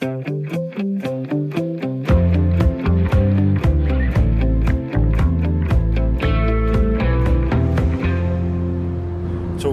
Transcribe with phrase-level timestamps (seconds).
[0.00, 0.10] Toge,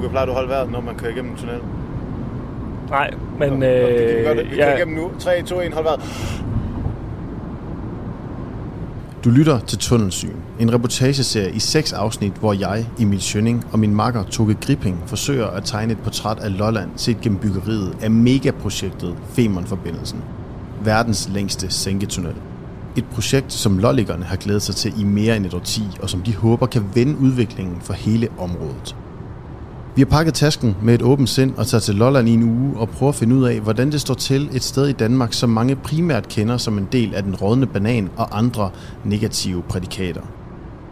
[0.10, 1.60] plejer du at holde vejret, når man kører igennem en tunnel?
[2.90, 3.50] Nej, men...
[3.50, 4.52] Nå, det kan vi gøre det.
[4.52, 5.12] Vi kører ja, igennem nu.
[5.20, 6.02] 3, 2, 1, hold vejret.
[9.26, 13.96] Du lytter til Tunnelsyn, en reportageserie i seks afsnit, hvor jeg, Emil Schønning og min
[13.96, 19.16] makker Toge Gripping forsøger at tegne et portræt af Lolland set gennem byggeriet af megaprojektet
[19.30, 20.20] Femernforbindelsen.
[20.84, 22.36] Verdens længste sænketunnel.
[22.98, 26.22] Et projekt, som lolliggerne har glædet sig til i mere end et årti, og som
[26.22, 28.96] de håber kan vende udviklingen for hele området.
[29.96, 32.80] Vi har pakket tasken med et åbent sind og tager til Lolland i en uge
[32.80, 35.50] og prøver at finde ud af, hvordan det står til et sted i Danmark, som
[35.50, 38.70] mange primært kender som en del af den rådne banan og andre
[39.04, 40.22] negative prædikater.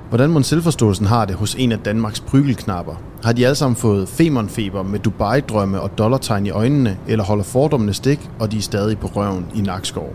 [0.09, 2.95] Hvordan mon selvforståelsen har det hos en af Danmarks prygelknapper?
[3.23, 7.93] Har de alle sammen fået femonfeber med Dubai-drømme og dollartegn i øjnene, eller holder fordommene
[7.93, 10.13] stik, og de er stadig på røven i Nakskov?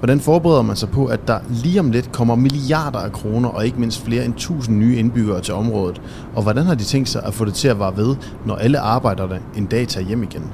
[0.00, 3.66] Hvordan forbereder man sig på, at der lige om lidt kommer milliarder af kroner og
[3.66, 6.02] ikke mindst flere end tusind nye indbyggere til området?
[6.34, 8.78] Og hvordan har de tænkt sig at få det til at vare ved, når alle
[8.78, 10.52] arbejderne en dag tager hjem igen?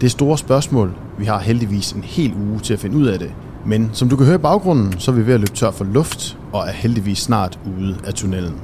[0.00, 0.94] Det er store spørgsmål.
[1.18, 3.34] Vi har heldigvis en hel uge til at finde ud af det.
[3.66, 5.84] Men som du kan høre i baggrunden, så er vi ved at løbe tør for
[5.84, 8.60] luft og er heldigvis snart ude af tunnelen.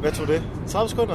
[0.00, 0.42] Hvad tog det?
[0.66, 1.14] 30 sekunder?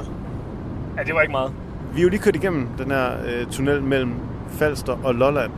[0.97, 1.51] ja, det var ikke meget.
[1.93, 4.11] Vi er jo lige kørt igennem den her øh, tunnel mellem
[4.49, 5.51] Falster og Lolland.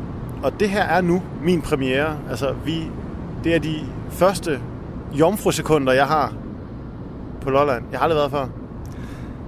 [0.43, 2.17] Og det her er nu min premiere.
[2.29, 2.83] Altså, vi,
[3.43, 3.75] det er de
[4.09, 4.59] første
[5.13, 6.33] jomfru-sekunder, jeg har
[7.41, 7.83] på Lolland.
[7.91, 8.47] Jeg har aldrig været før.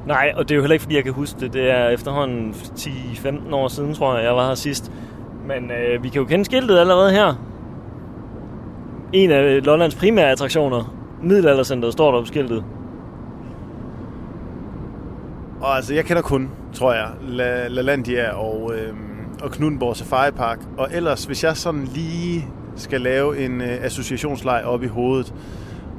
[0.08, 1.54] Nej, og det er jo heller ikke, fordi jeg kan huske det.
[1.54, 4.92] Det er efterhånden 10-15 år siden, tror jeg, jeg var her sidst.
[5.48, 7.34] Men øh, vi kan jo kende skiltet allerede her.
[9.14, 10.96] En af Lollands primære attraktioner.
[11.24, 12.64] Middelaldercenteret står der på skiltet.
[15.62, 18.94] Og altså, jeg kender kun, tror jeg, La, LaLandia og, øh,
[19.42, 20.60] og Knuthenborg Safari Park.
[20.78, 25.34] Og ellers, hvis jeg sådan lige skal lave en øh, associationsleg op i hovedet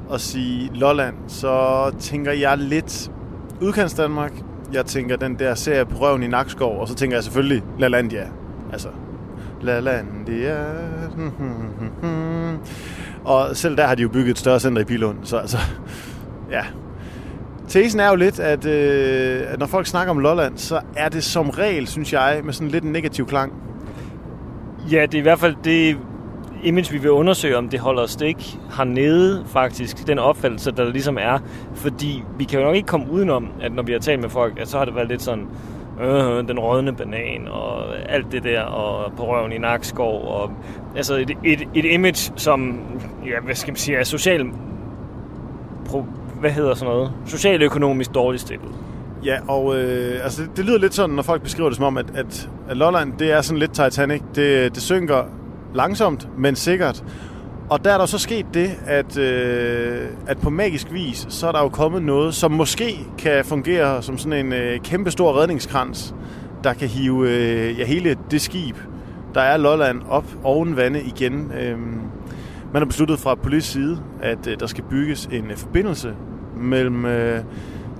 [0.09, 3.11] og sige Lolland, så tænker jeg lidt
[3.61, 4.33] udkants Danmark.
[4.73, 8.27] Jeg tænker den der serie på røven i Nakskov, og så tænker jeg selvfølgelig LaLandia.
[8.71, 8.87] Altså,
[9.61, 10.65] LaLandia.
[13.23, 15.57] og selv der har de jo bygget et større center i Bilund, så altså,
[16.51, 16.63] ja,
[17.73, 21.23] Tesen er jo lidt, at, øh, at når folk snakker om Lolland, så er det
[21.23, 23.53] som regel, synes jeg, med sådan lidt en negativ klang.
[24.91, 25.97] Ja, det er i hvert fald det
[26.63, 31.39] image, vi vil undersøge, om det holder stik hernede faktisk, den opfattelse, der ligesom er.
[31.75, 34.59] Fordi vi kan jo nok ikke komme udenom, at når vi har talt med folk,
[34.59, 35.47] at så har det været lidt sådan,
[36.01, 40.51] øh, den rådne banan og alt det der, og på røven i Nakskov, og
[40.95, 42.79] altså et, et, et image, som,
[43.25, 44.47] ja, hvad skal man sige, er socialt
[45.85, 46.05] pro,
[46.43, 48.69] hvad hedder sådan noget, socialøkonomisk dårligt stillet.
[49.25, 52.05] Ja, og øh, altså, det, lyder lidt sådan, når folk beskriver det som om, at,
[52.15, 54.21] at, at Lolland, det er sådan lidt Titanic.
[54.35, 55.23] Det, det synker
[55.73, 57.03] langsomt, men sikkert.
[57.69, 61.51] Og der er der så sket det, at, øh, at på magisk vis, så er
[61.51, 66.15] der jo kommet noget, som måske kan fungere som sådan en øh, kæmpe stor redningskrans,
[66.63, 68.77] der kan hive øh, ja, hele det skib,
[69.33, 71.51] der er Lolland, op oven vande igen.
[71.59, 71.77] Øh,
[72.73, 76.15] man har besluttet fra politisk side, at øh, der skal bygges en øh, forbindelse
[76.63, 77.43] mellem øh,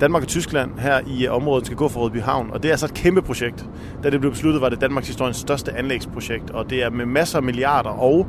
[0.01, 2.51] Danmark og Tyskland her i øh, området, skal gå fra Rødby Havn.
[2.51, 3.65] Og det er altså et kæmpe projekt.
[4.03, 6.49] Da det blev besluttet, var det Danmarks historiens største anlægsprojekt.
[6.49, 8.27] Og det er med masser af milliarder og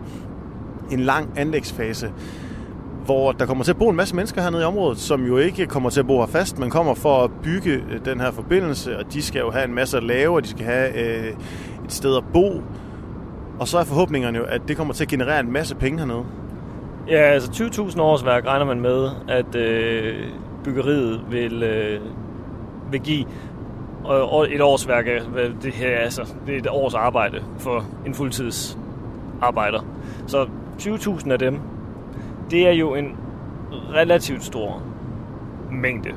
[0.91, 2.13] en lang anlægsfase,
[3.05, 5.67] hvor der kommer til at bo en masse mennesker hernede i området, som jo ikke
[5.67, 8.99] kommer til at bo her fast, men kommer for at bygge øh, den her forbindelse,
[8.99, 11.35] og de skal jo have en masse at lave, og de skal have øh,
[11.85, 12.63] et sted at bo.
[13.59, 16.25] Og så er forhåbningerne jo, at det kommer til at generere en masse penge hernede.
[17.09, 20.29] Ja, altså 20.000 årsværk regner man med, at øh,
[20.65, 22.01] byggeriet vil, øh,
[22.91, 23.25] vil give.
[24.05, 25.21] Og, og et årsværk er,
[25.63, 29.87] det her altså, det er et års arbejde for en fuldtidsarbejder.
[30.27, 30.47] Så
[30.79, 31.61] 20.000 af dem,
[32.51, 33.17] det er jo en
[33.95, 34.83] relativt stor
[35.71, 36.11] mængde.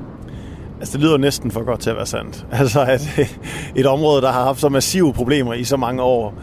[0.79, 2.47] Altså, det lyder næsten for godt til at være sandt.
[2.51, 3.19] Altså, at
[3.79, 6.33] et område, der har haft så massive problemer i så mange år,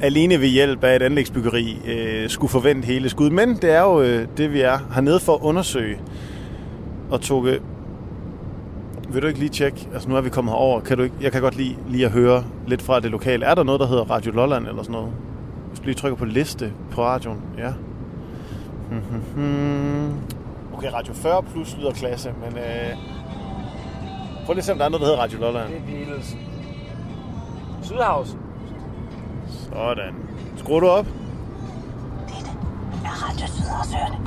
[0.00, 3.30] alene ved hjælp af et anlægsbyggeri, øh, skulle forvente hele skud.
[3.30, 5.98] Men det er jo øh, det, vi er hernede for at undersøge.
[7.10, 7.60] Og Toge,
[9.08, 11.32] vil du ikke lige tjekke, altså nu er vi kommet herover, kan du ikke, jeg
[11.32, 13.44] kan godt lige, lige at høre lidt fra det lokale.
[13.46, 15.12] Er der noget, der hedder Radio Lolland eller sådan noget?
[15.68, 17.72] Hvis du lige trykker på liste på radioen, ja.
[20.76, 22.96] Okay, Radio 40 plus lyder klasse, men øh,
[24.44, 25.68] prøv lige at se, om der er noget, der hedder Radio Lolland.
[25.68, 26.36] Det er Beatles.
[27.82, 28.36] Sydhavs.
[29.76, 30.14] Sådan.
[30.56, 31.06] Skruer du op?
[31.06, 31.12] Det
[33.04, 34.18] er Radio Sydhavsøerne.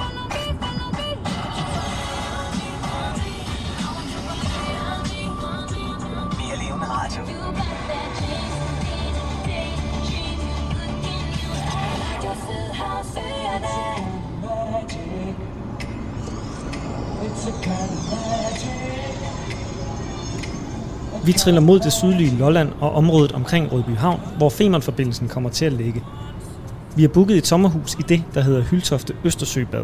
[6.39, 7.21] Mere levende radio.
[12.09, 12.31] Radio
[17.25, 19.48] It's a kind of magic.
[21.25, 25.65] Vi triller mod det sydlige Lolland og området omkring Rødby Havn, hvor Femernforbindelsen kommer til
[25.65, 26.03] at ligge.
[26.95, 29.83] Vi har booket et sommerhus i det, der hedder Hyltofte Østersøbad.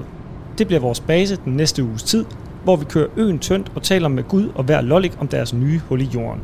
[0.57, 2.25] Det bliver vores base den næste uges tid,
[2.63, 5.81] hvor vi kører øen tyndt og taler med Gud og hver lollik om deres nye
[5.89, 6.41] hul i jorden.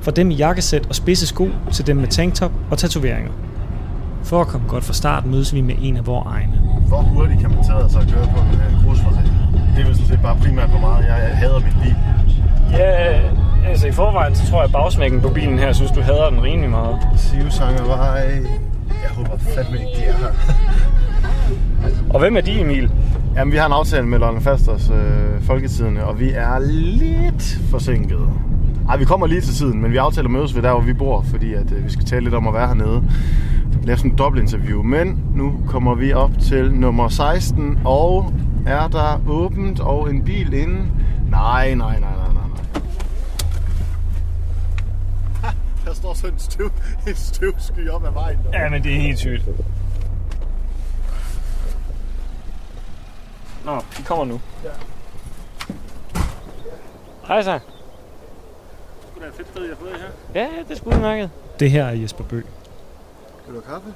[0.00, 3.32] For dem i jakkesæt og spidse sko til dem med tanktop og tatoveringer.
[4.22, 6.60] For at komme godt fra start mødes vi med en af vores egne.
[6.88, 9.12] Hvor hurtigt kan man tage sig at køre på en grusvej?
[9.76, 11.96] Det er vel sådan set bare primært, hvor meget jeg, jeg hader min bil.
[12.72, 13.20] Ja,
[13.64, 16.42] altså i forvejen, så tror jeg, at bagsmækken på bilen her, synes du hader den
[16.42, 16.98] rimelig meget.
[17.16, 18.42] Sivsangervej.
[18.88, 20.26] Jeg håber fandme ikke, de er her.
[22.10, 22.90] Og hvem er de, Emil?
[23.36, 28.28] Jamen, vi har en aftale med Lolland Fasters øh, Folketidene, og vi er lidt forsinket.
[28.88, 30.92] Ej, vi kommer lige til tiden, men vi aftaler at mødes ved der, hvor vi
[30.92, 33.02] bor, fordi at, øh, vi skal tale lidt om at være hernede.
[33.82, 34.82] Lave sådan et dobbeltinterview.
[34.82, 38.32] Men nu kommer vi op til nummer 16, og
[38.66, 40.76] er der åbent og en bil inde?
[41.30, 42.21] Nej, nej, nej, nej, nej, nej.
[45.84, 46.70] Der står sådan en, støv,
[47.08, 48.38] en støvsky op ad vejen.
[48.52, 49.42] Ja, men det er helt sygt.
[53.64, 54.40] Nå, de kommer nu.
[54.64, 54.68] Ja.
[57.28, 57.58] Hej så.
[59.14, 60.40] Det er et fedt sted, jeg har fået her.
[60.40, 61.30] Ja, det er sgu udmærket.
[61.60, 62.36] Det her er Jesper Bø.
[62.36, 62.44] Vil
[63.48, 63.94] du have kaffe?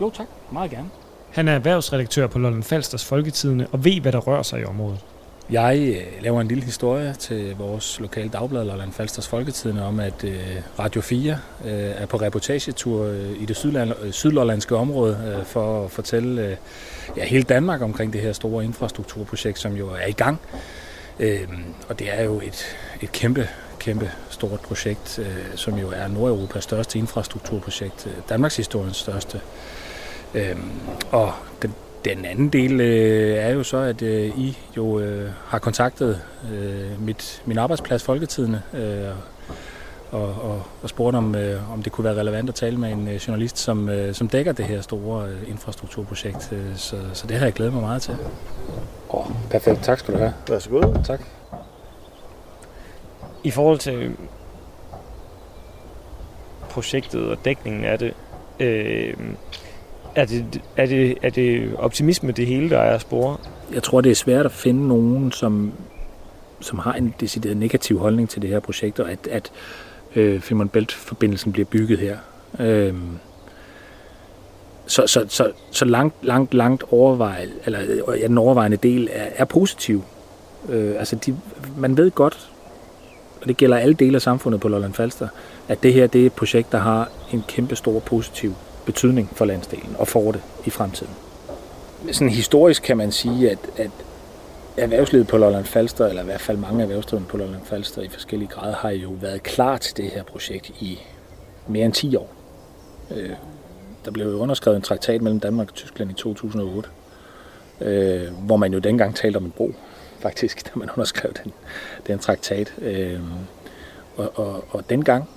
[0.00, 0.90] Jo tak, meget gerne.
[1.32, 5.04] Han er erhvervsredaktør på Lolland Falsters Folketidene og ved, hvad der rører sig i området.
[5.50, 10.24] Jeg øh, laver en lille historie til vores lokale dagblad, Lolland Falsters Folketidene, om at
[10.24, 10.38] øh,
[10.78, 13.06] Radio 4 øh, er på reportagetur
[13.38, 16.56] i det sydland, sydlollandske område for at fortælle
[17.16, 20.40] ja, hele Danmark omkring det her store infrastrukturprojekt, som jo er i gang.
[21.20, 23.48] Øhm, og det er jo et, et kæmpe,
[23.78, 25.20] kæmpe stort projekt,
[25.54, 29.40] som jo er Nordeuropas største infrastrukturprojekt, Danmarks historiens største.
[30.34, 30.56] Øh,
[31.10, 31.32] og
[31.62, 31.74] den,
[32.04, 37.02] den anden del øh, er jo så, at øh, I jo øh, har kontaktet øh,
[37.02, 39.14] mit, min arbejdsplads Folketidene øh,
[40.10, 43.08] og, og, og spurgt om, øh, om det kunne være relevant at tale med en
[43.08, 46.52] øh, journalist, som, øh, som dækker det her store øh, infrastrukturprojekt.
[46.52, 48.16] Øh, så, så det har jeg glædet mig meget til.
[49.10, 49.82] Åh, oh, perfekt.
[49.82, 50.34] Tak skal du have.
[50.48, 50.82] Værsgo.
[51.04, 51.20] Tak.
[53.44, 54.16] I forhold til
[56.70, 58.14] projektet og dækningen af det,
[58.60, 59.14] øh,
[60.14, 63.36] er det, er det, er det optimisme det hele, der er at spore?
[63.72, 65.72] Jeg tror, det er svært at finde nogen, som,
[66.60, 69.52] som har en decideret negativ holdning til det her projekt, og at, at
[70.16, 72.16] øh, Femern Bælt-forbindelsen bliver bygget her.
[72.60, 72.94] Øh,
[74.86, 77.78] så, så, så, så langt, langt, langt overvej, eller
[78.20, 80.04] ja, den overvejende del er, er positiv.
[80.68, 81.36] Øh, altså de,
[81.76, 82.50] man ved godt,
[83.42, 85.28] og det gælder alle dele af samfundet på Lolland Falster,
[85.68, 88.54] at det her det er et projekt, der har en kæmpe stor positiv
[88.86, 91.12] betydning for landsdelen og for det i fremtiden.
[92.12, 93.90] Sådan historisk kan man sige, at, at
[94.76, 98.48] erhvervslivet på Lolland Falster, eller i hvert fald mange erhvervsdrivende på Lolland Falster i forskellige
[98.48, 101.00] grader, har jo været klar til det her projekt i
[101.68, 102.32] mere end 10 år.
[103.10, 103.30] Øh,
[104.04, 106.88] der blev jo underskrevet en traktat mellem Danmark og Tyskland i 2008,
[107.80, 109.74] øh, hvor man jo dengang talte om en bro,
[110.22, 111.52] faktisk, da man underskrev den,
[112.06, 112.74] den traktat.
[112.82, 113.20] Øh,
[114.16, 115.28] og, og, og dengang,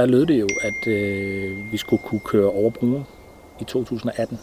[0.00, 3.06] der lød det jo, at øh, vi skulle kunne køre over broen
[3.60, 4.38] i 2018.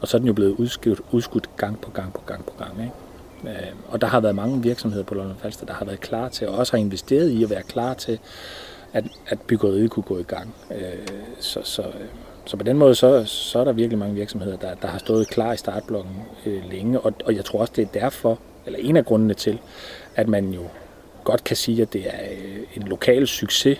[0.00, 2.72] Og så er den jo blevet udskudt, udskudt gang på gang på gang på gang.
[2.80, 3.58] Ikke?
[3.58, 6.48] Øh, og der har været mange virksomheder på Lolland Falster, der har været klar til,
[6.48, 8.18] og også har investeret i at være klar til,
[8.92, 10.54] at, at byggeriet kunne gå i gang.
[10.70, 11.06] Øh,
[11.40, 12.06] så, så, øh,
[12.44, 15.28] så på den måde, så, så er der virkelig mange virksomheder, der, der har stået
[15.28, 16.12] klar i startblokken
[16.46, 19.58] øh, længe, og, og jeg tror også, det er derfor, eller en af grundene til,
[20.16, 20.62] at man jo
[21.24, 23.78] godt kan sige, at det er øh, en lokal succes,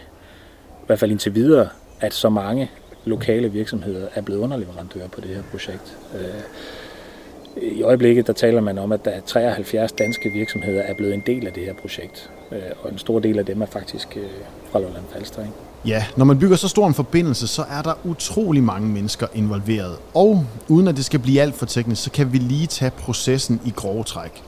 [0.91, 1.69] hvert fald indtil videre,
[2.01, 2.71] at så mange
[3.05, 5.99] lokale virksomheder er blevet underleverandører på det her projekt.
[6.15, 11.15] Øh, I øjeblikket der taler man om, at der er 73 danske virksomheder er blevet
[11.15, 14.17] en del af det her projekt, øh, og en stor del af dem er faktisk
[14.17, 14.31] øh,
[14.73, 15.43] fra Lolland Falster.
[15.43, 15.53] Ikke?
[15.87, 19.97] Ja, når man bygger så stor en forbindelse, så er der utrolig mange mennesker involveret.
[20.15, 23.61] Og uden at det skal blive alt for teknisk, så kan vi lige tage processen
[23.67, 24.43] i grove træk.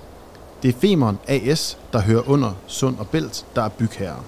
[0.63, 4.23] Det er Femern AS, der hører under Sund og Bælt, der er bygherre.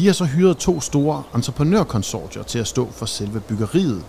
[0.00, 4.02] De har så hyret to store entreprenørkonsortier til at stå for selve byggeriet,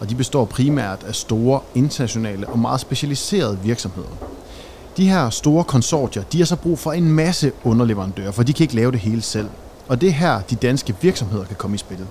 [0.00, 4.08] og de består primært af store, internationale og meget specialiserede virksomheder.
[4.96, 8.64] De her store konsortier, de har så brug for en masse underleverandører, for de kan
[8.64, 9.48] ikke lave det hele selv.
[9.88, 12.06] Og det er her, de danske virksomheder kan komme i spillet.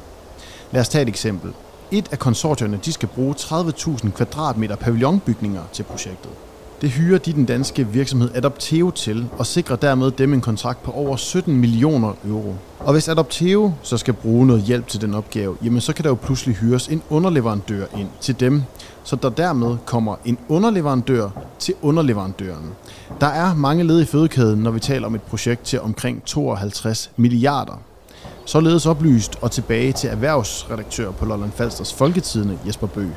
[0.71, 1.53] Lad os tage et eksempel.
[1.91, 6.31] Et af konsortierne de skal bruge 30.000 kvadratmeter pavillonbygninger til projektet.
[6.81, 10.91] Det hyrer de den danske virksomhed Adopteo til og sikrer dermed dem en kontrakt på
[10.91, 12.55] over 17 millioner euro.
[12.79, 16.09] Og hvis Adopteo så skal bruge noget hjælp til den opgave, jamen så kan der
[16.09, 18.63] jo pludselig hyres en underleverandør ind til dem,
[19.03, 21.29] så der dermed kommer en underleverandør
[21.59, 22.71] til underleverandøren.
[23.21, 27.11] Der er mange led i fødekæden, når vi taler om et projekt til omkring 52
[27.15, 27.81] milliarder.
[28.45, 33.15] Således oplyst og tilbage til erhvervsredaktør på Lolland Falsters Folketidende Jesper Bøge.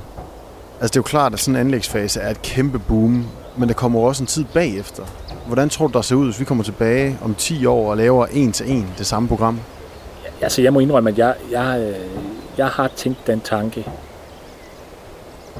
[0.80, 3.26] Altså det er jo klart, at sådan en anlægsfase er et kæmpe boom,
[3.56, 5.02] men der kommer også en tid bagefter.
[5.46, 8.26] Hvordan tror du, der ser ud, hvis vi kommer tilbage om 10 år og laver
[8.26, 9.60] en til en det samme program?
[10.40, 12.06] Altså jeg må indrømme, at jeg, jeg, øh,
[12.58, 13.86] jeg har tænkt den tanke,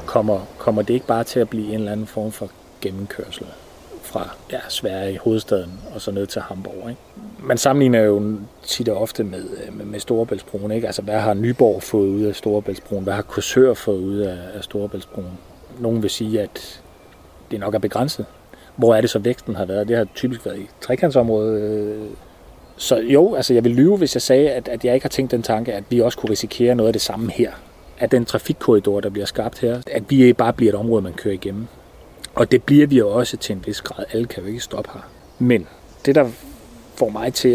[0.05, 2.49] kommer, kommer det ikke bare til at blive en eller anden form for
[2.81, 3.45] gennemkørsel
[4.01, 6.89] fra ja, Sverige, hovedstaden, og så ned til Hamburg.
[6.89, 7.01] Ikke?
[7.39, 10.71] Man sammenligner jo tit og ofte med, øh, med, med Storebæltsbroen.
[10.71, 10.87] Ikke?
[10.87, 13.03] Altså, hvad har Nyborg fået ud af Storebæltsbroen?
[13.03, 15.37] Hvad har Korsør fået ud af, af Storebæltsbroen?
[15.79, 16.80] Nogen vil sige, at
[17.51, 18.25] det nok er begrænset.
[18.75, 19.87] Hvor er det så væksten har været?
[19.87, 22.09] Det har typisk været i trekantsområdet.
[22.77, 25.31] Så jo, altså jeg vil lyve, hvis jeg sagde, at, at jeg ikke har tænkt
[25.31, 27.51] den tanke, at vi også kunne risikere noget af det samme her.
[27.99, 31.33] At den trafikkorridor, der bliver skabt her, at vi bare bliver et område, man kører
[31.33, 31.67] igennem.
[32.35, 34.05] Og det bliver vi jo også til en vis grad.
[34.11, 35.01] Alle kan jo ikke stoppe her.
[35.39, 35.67] Men
[36.05, 36.29] det, der
[36.95, 37.49] får mig til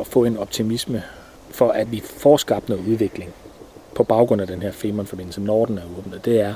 [0.00, 1.02] at få en optimisme
[1.50, 3.30] for, at vi får skabt noget udvikling
[3.94, 6.54] på baggrund af den her Femern-forbindelse, når den er åbnet, det er,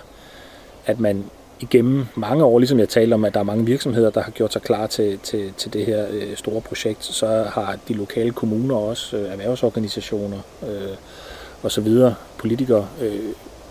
[0.86, 1.24] at man
[1.64, 4.52] igennem mange år, ligesom jeg talte om, at der er mange virksomheder, der har gjort
[4.52, 8.76] sig klar til, til, til det her øh, store projekt, så har de lokale kommuner
[8.76, 10.96] også, øh, erhvervsorganisationer øh,
[11.62, 13.20] og så videre, politikere, øh,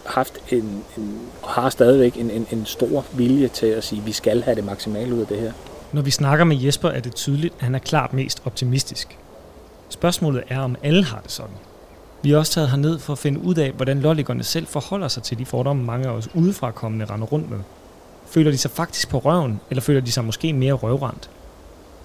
[0.06, 4.06] haft en, en, og har stadigvæk en, en, en stor vilje til at sige, at
[4.06, 5.52] vi skal have det maksimale ud af det her.
[5.92, 9.18] Når vi snakker med Jesper, er det tydeligt, at han er klart mest optimistisk.
[9.90, 11.56] Spørgsmålet er, om alle har det sådan.
[12.22, 15.24] Vi har også taget herned for at finde ud af, hvordan lolligerne selv forholder sig
[15.24, 17.60] til de fordomme, mange af os udefra kommende render rundt med.
[18.34, 21.30] Føler de sig faktisk på røven, eller føler de sig måske mere røvrendt?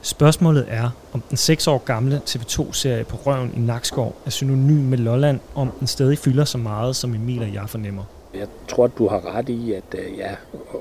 [0.03, 4.99] Spørgsmålet er, om den 6 år gamle TV2-serie på røven i Nakskov er synonym med
[4.99, 8.05] Lolland, om den stadig fylder så meget, som Emil og jeg fornemmer.
[8.35, 10.31] Jeg tror, at du har ret i, at, øh, ja,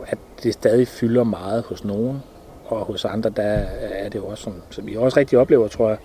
[0.08, 2.20] at det stadig fylder meget hos nogen,
[2.66, 5.98] og hos andre, der er det også, som, som vi også rigtig oplever, tror jeg,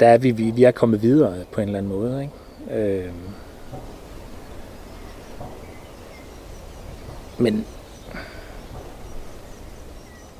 [0.00, 2.22] der er vi, vi, vi er kommet videre på en eller anden måde.
[2.22, 2.80] Ikke?
[2.80, 3.12] Øh,
[7.38, 7.66] men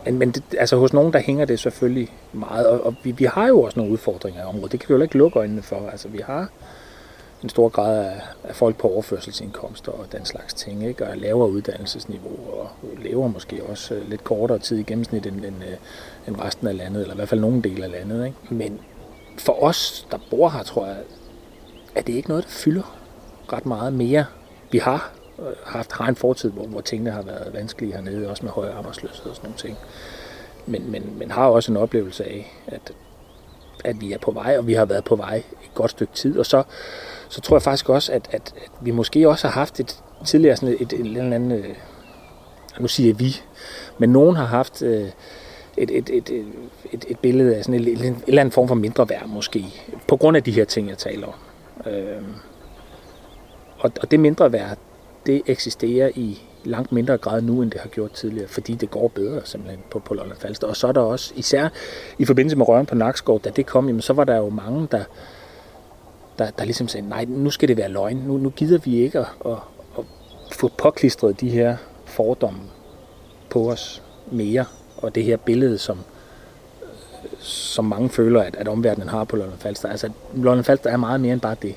[0.04, 3.24] men, men det, altså hos nogen, der hænger det selvfølgelig meget, og, og vi, vi
[3.24, 4.72] har jo også nogle udfordringer i området.
[4.72, 5.88] Det kan vi jo ikke lukke øjnene for.
[5.92, 6.48] Altså vi har
[7.42, 11.06] en stor grad af, af folk på overførselsindkomster og den slags ting, ikke?
[11.08, 12.70] og lavere uddannelsesniveau, og
[13.02, 15.76] lever måske også øh, lidt kortere tid i gennemsnit end, end, øh,
[16.28, 18.26] end resten af landet, eller i hvert fald nogen del af landet.
[18.26, 18.38] Ikke?
[18.50, 18.80] Men
[19.38, 20.96] for os, der bor her, tror jeg,
[21.94, 22.98] at det ikke noget, der fylder
[23.52, 24.24] ret meget mere.
[24.70, 25.12] Vi har
[25.66, 29.26] haft, har en fortid, hvor, hvor tingene har været vanskelige hernede, også med høj arbejdsløshed
[29.26, 29.76] og sådan nogle ting.
[30.66, 32.92] Men, men, men har også en oplevelse af, at,
[33.84, 36.38] at vi er på vej, og vi har været på vej et godt stykke tid.
[36.38, 36.62] Og så,
[37.28, 40.56] så tror jeg faktisk også, at, at, at vi måske også har haft et tidligere
[40.56, 41.74] sådan et, et, et eller andet, øh,
[42.78, 43.36] nu siger jeg vi,
[43.98, 45.08] men nogen har haft øh,
[45.76, 46.30] et, et, et,
[46.92, 49.64] et, et billede af sådan en, en, en eller anden form for mindre værd måske,
[50.08, 51.34] på grund af de her ting, jeg taler om.
[51.92, 52.22] Øh,
[53.78, 54.78] og, og det mindre værd,
[55.26, 59.08] det eksisterer i langt mindre grad nu, end det har gjort tidligere, fordi det går
[59.08, 60.66] bedre simpelthen på, på Lolland Falster.
[60.66, 61.68] Og så er der også, især
[62.18, 64.88] i forbindelse med røren på Nakskov, da det kom, jamen, så var der jo mange,
[64.90, 65.04] der,
[66.38, 68.16] der, der ligesom sagde, nej, nu skal det være løgn.
[68.16, 69.56] Nu, nu gider vi ikke at, at,
[69.98, 70.04] at
[70.52, 72.60] få påklistret de her fordomme
[73.50, 74.64] på os mere,
[74.96, 75.98] og det her billede, som,
[77.40, 79.88] som mange føler, at, at omverdenen har på Lolland Falster.
[79.88, 81.74] Altså, Lolland Falster er meget mere end bare det.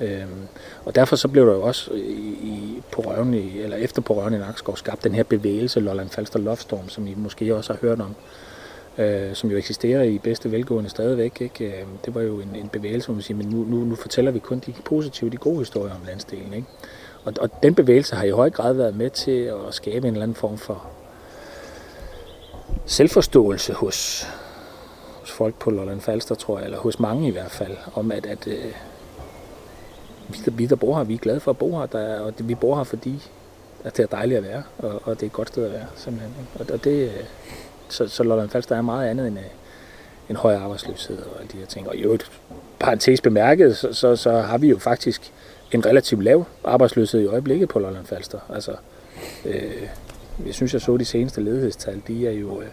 [0.00, 0.48] Øhm,
[0.84, 4.14] og derfor så blev der jo også i, i, på røven i, eller efter på
[4.14, 7.72] røven i Nakskov skabt den her bevægelse, Lolland Falster Love Storm, som I måske også
[7.72, 8.14] har hørt om,
[8.98, 11.40] øh, som jo eksisterer i bedste velgående stadigvæk.
[11.40, 11.64] Ikke?
[11.64, 14.30] Øh, det var jo en, en bevægelse, hvor man siger, men nu, nu, nu fortæller
[14.30, 16.54] vi kun de positive, de gode historier om landsdelen.
[16.54, 16.68] Ikke?
[17.24, 20.22] Og, og den bevægelse har i høj grad været med til at skabe en eller
[20.22, 20.86] anden form for
[22.86, 24.26] selvforståelse hos,
[25.20, 28.26] hos folk på Lolland Falster, tror jeg, eller hos mange i hvert fald, om at,
[28.26, 28.72] at øh,
[30.28, 32.38] vi, der, vi, der bor her, vi er glade for at bo her, der, og
[32.38, 33.22] det, vi bor her, fordi
[33.84, 35.86] at det er dejligt at være, og, og det er et godt sted at være,
[35.96, 36.32] simpelthen.
[36.54, 37.10] Og, og det,
[37.88, 39.44] så, så Lolland Falster er meget andet end øh,
[40.30, 41.88] en høj arbejdsløshed og alle de her ting.
[41.88, 42.30] Og i øvrigt,
[42.78, 45.32] parentes bemærket, så, så, så har vi jo faktisk
[45.72, 48.38] en relativt lav arbejdsløshed i øjeblikket på Lolland Falster.
[48.54, 48.72] Altså,
[49.44, 49.88] øh,
[50.46, 52.66] jeg synes, jeg så de seneste ledighedstal, de er jo, øh,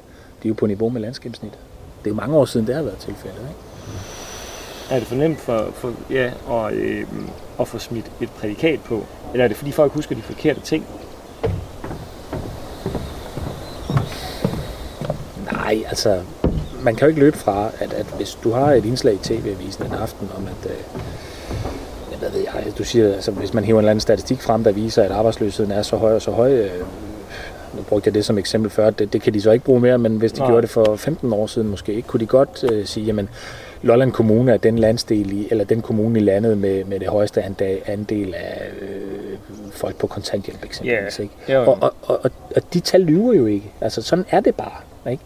[0.43, 1.59] de er jo på niveau med landsgennemsnittet.
[1.99, 3.39] Det er jo mange år siden, det har været tilfældet.
[3.39, 4.22] Ikke?
[4.93, 7.05] Er det for nemt for, for ja, at, øh,
[7.59, 9.05] at få smidt et prædikat på?
[9.31, 10.85] Eller er det fordi folk husker de forkerte ting?
[15.51, 16.21] Nej, altså,
[16.81, 19.85] man kan jo ikke løbe fra, at, at hvis du har et indslag i TV-avisen
[19.85, 23.83] en aften om, at øh, hvad ved jeg, du siger, altså, hvis man hiver en
[23.83, 26.85] eller anden statistik frem, der viser, at arbejdsløsheden er så høj og så høj, øh,
[27.73, 29.97] nu brugte jeg det som eksempel før, det, det kan de så ikke bruge mere,
[29.97, 30.47] men hvis de Nej.
[30.47, 33.29] gjorde det for 15 år siden måske, ikke, kunne de godt øh, sige, jamen,
[33.83, 37.43] Lolland Kommune er den landsdel i, eller den kommune i landet med, med det højeste
[37.85, 39.37] andel af øh,
[39.71, 41.15] folk på kontanthjælp eksempelvis.
[41.15, 41.29] Yeah.
[41.47, 41.59] Ikke?
[41.59, 43.71] Og, og, og, og de tal lyver jo ikke.
[43.81, 45.11] Altså sådan er det bare.
[45.11, 45.23] Ikke?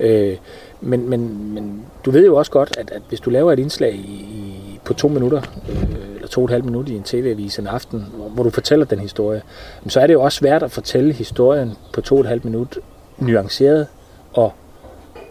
[0.00, 0.36] Øh,
[0.80, 3.94] men, men, men du ved jo også godt, at, at hvis du laver et indslag
[3.94, 7.58] i, i, på to minutter, øh, eller to og et halvt minut i en tv-avis
[7.58, 9.42] en aften, hvor, hvor du fortæller den historie,
[9.88, 12.78] så er det jo også svært at fortælle historien på to og et halvt minut
[13.18, 13.86] nuanceret
[14.32, 14.52] og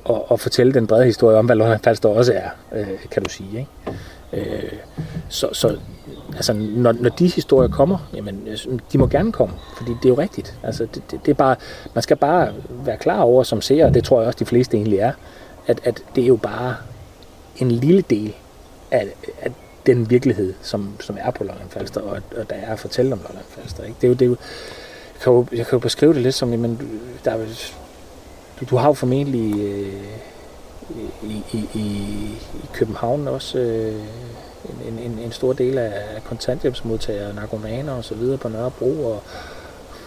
[0.03, 3.29] og, og fortælle den brede historie om, hvad Lolland Falster også er, øh, kan du
[3.29, 3.59] sige.
[3.59, 4.51] Ikke?
[4.51, 4.71] Øh,
[5.29, 5.77] så, så
[6.35, 10.09] altså, når, når de historier kommer, jamen, øh, de må gerne komme, fordi det er
[10.09, 10.55] jo rigtigt.
[10.63, 11.55] Altså, det, det, det er bare,
[11.93, 14.77] man skal bare være klar over som seer, og det tror jeg også de fleste
[14.77, 15.11] egentlig er,
[15.67, 16.75] at, at det er jo bare
[17.57, 18.33] en lille del
[18.91, 19.07] af,
[19.41, 19.51] af
[19.85, 23.19] den virkelighed, som, som er på Lolland Falster, og, og der er at fortælle om
[23.27, 23.83] Lolland Falster.
[23.83, 23.95] Ikke?
[24.01, 24.35] Det er jo, det er jo,
[25.15, 26.81] jeg, kan jo, jeg kan jo beskrive det lidt som, jamen,
[27.25, 27.37] der er
[28.61, 30.03] du, du har jo formentlig øh,
[31.23, 31.79] i, i, i,
[32.53, 33.95] i København også øh,
[34.87, 35.93] en, en, en stor del af
[36.25, 39.23] kontanthjælpsmodtagere, narkomaner og så videre på Nørrebro og,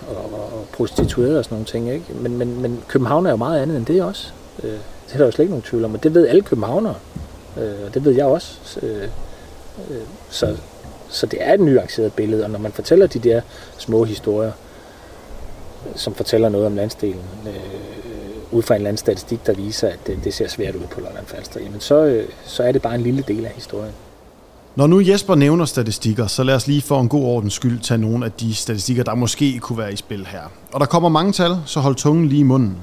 [0.08, 1.90] og, og prostituerede og sådan nogle ting.
[1.90, 2.04] Ikke?
[2.20, 4.32] Men, men, men København er jo meget andet end det også.
[4.62, 4.70] Øh,
[5.06, 6.94] det er der jo slet ikke nogen tvivl om, og det ved alle københavnere.
[7.56, 8.80] Øh, og det ved jeg også.
[8.82, 9.08] Øh,
[9.90, 10.56] øh, så,
[11.08, 13.40] så det er et nuanceret billede, og når man fortæller de der
[13.78, 14.52] små historier,
[15.94, 18.03] som fortæller noget om landsdelen, øh,
[18.54, 21.00] ud fra en eller anden statistik, der viser, at det, det ser svært ud på
[21.00, 23.92] Lolland Falster, jamen så, øh, så er det bare en lille del af historien.
[24.76, 27.98] Når nu Jesper nævner statistikker, så lad os lige for en god ordens skyld tage
[27.98, 30.42] nogle af de statistikker, der måske kunne være i spil her.
[30.72, 32.76] Og der kommer mange tal, så hold tungen lige i munden.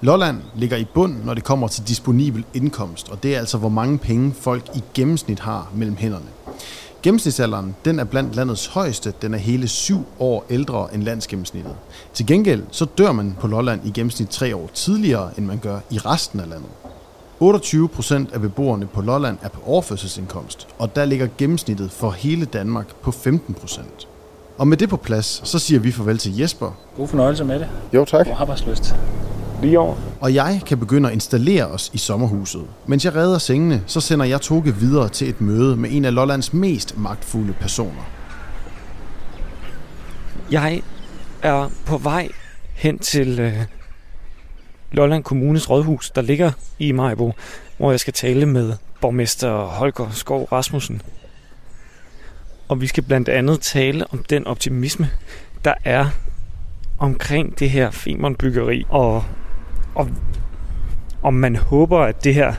[0.00, 3.68] Lolland ligger i bund, når det kommer til disponibel indkomst, og det er altså, hvor
[3.68, 6.26] mange penge folk i gennemsnit har mellem hænderne.
[7.06, 9.12] Gennemsnitsalderen den er blandt landets højeste.
[9.22, 11.74] Den er hele syv år ældre end landsgennemsnittet.
[12.14, 15.78] Til gengæld så dør man på Lolland i gennemsnit tre år tidligere, end man gør
[15.90, 16.68] i resten af landet.
[17.40, 22.44] 28 procent af beboerne på Lolland er på overførselsindkomst, og der ligger gennemsnittet for hele
[22.44, 24.08] Danmark på 15 procent.
[24.58, 26.76] Og med det på plads, så siger vi farvel til Jesper.
[26.96, 27.68] God fornøjelse med det.
[27.92, 28.26] Jo, tak.
[28.26, 28.94] God arbejdsløst
[29.62, 29.94] lige over.
[30.20, 32.64] Og jeg kan begynde at installere os i sommerhuset.
[32.86, 36.14] Mens jeg redder sengene, så sender jeg Toge videre til et møde med en af
[36.14, 38.10] Lollands mest magtfulde personer.
[40.50, 40.82] Jeg
[41.42, 42.28] er på vej
[42.74, 43.52] hen til øh,
[44.92, 47.32] Lolland Kommunes rådhus, der ligger i Majbo,
[47.78, 51.02] hvor jeg skal tale med borgmester Holger Skov Rasmussen.
[52.68, 55.10] Og vi skal blandt andet tale om den optimisme,
[55.64, 56.06] der er
[56.98, 59.24] omkring det her Femern-byggeri, og
[59.96, 60.08] og
[61.22, 62.54] om man håber, at det her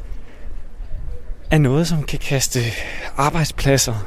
[1.52, 2.60] er noget, som kan kaste
[3.18, 4.06] arbejdspladser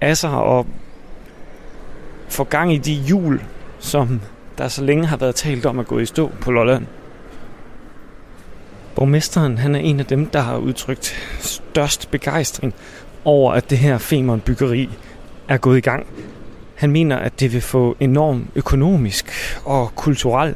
[0.00, 0.66] af sig og
[2.28, 3.42] få gang i de hjul,
[3.78, 4.20] som
[4.58, 6.86] der så længe har været talt om at gå i stå på Lolland.
[8.94, 12.74] Borgmesteren han er en af dem, der har udtrykt størst begejstring
[13.24, 14.90] over, at det her Femern byggeri
[15.48, 16.06] er gået i gang.
[16.74, 19.32] Han mener, at det vil få enorm økonomisk
[19.64, 20.54] og kulturel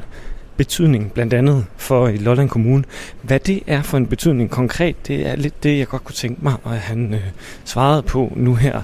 [0.61, 2.85] betydning, blandt andet for i Lolland Kommune.
[3.23, 6.45] Hvad det er for en betydning konkret, det er lidt det, jeg godt kunne tænke
[6.45, 7.21] mig, at han øh,
[7.65, 8.81] svarede på nu her.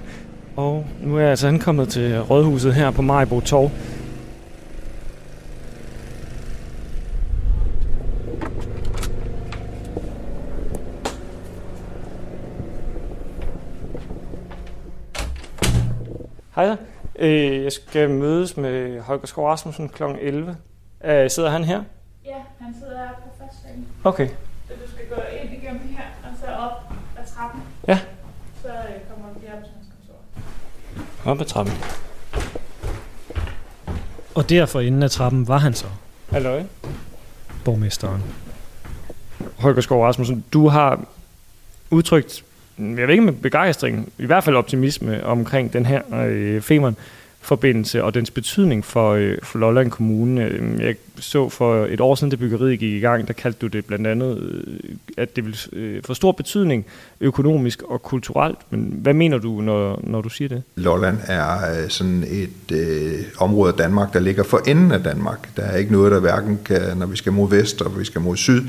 [0.56, 3.70] Og nu er jeg altså ankommet til Rådhuset her på Majbo Torv.
[16.54, 16.76] Hej,
[17.18, 20.02] øh, jeg skal mødes med Holger Skov Rasmussen kl.
[20.20, 20.56] 11.
[21.04, 21.82] Øh, sidder han her?
[22.24, 23.86] Ja, han sidder her på første salen.
[24.04, 24.28] Okay.
[24.68, 27.62] Så du skal gå ind igennem her, og så op ad trappen.
[27.88, 27.98] Ja.
[28.62, 28.74] Så øh,
[29.10, 31.30] kommer du her på hans kontor.
[31.30, 31.74] Op ad trappen.
[34.34, 35.86] Og der for enden af trappen var han så.
[36.30, 36.62] Hallo?
[37.64, 38.22] Borgmesteren.
[39.58, 41.04] Holger Skov Rasmussen, du har
[41.90, 42.44] udtrykt,
[42.78, 46.96] jeg ved ikke med begejstring, i hvert fald optimisme omkring den her øh, Femern
[47.46, 50.44] forbindelse og dens betydning for, øh, for Lolland Kommune.
[50.44, 53.66] Øhm, jeg så for et år siden, da byggeriet gik i gang, der kaldte du
[53.66, 56.86] det blandt andet, øh, at det vil øh, få stor betydning
[57.20, 58.58] økonomisk og kulturelt.
[58.70, 60.62] Men hvad mener du, når, når du siger det?
[60.76, 65.56] Lolland er øh, sådan et øh, område af Danmark, der ligger for enden af Danmark.
[65.56, 68.20] Der er ikke noget, der hverken kan, når vi skal mod vest og vi skal
[68.20, 68.62] mod syd,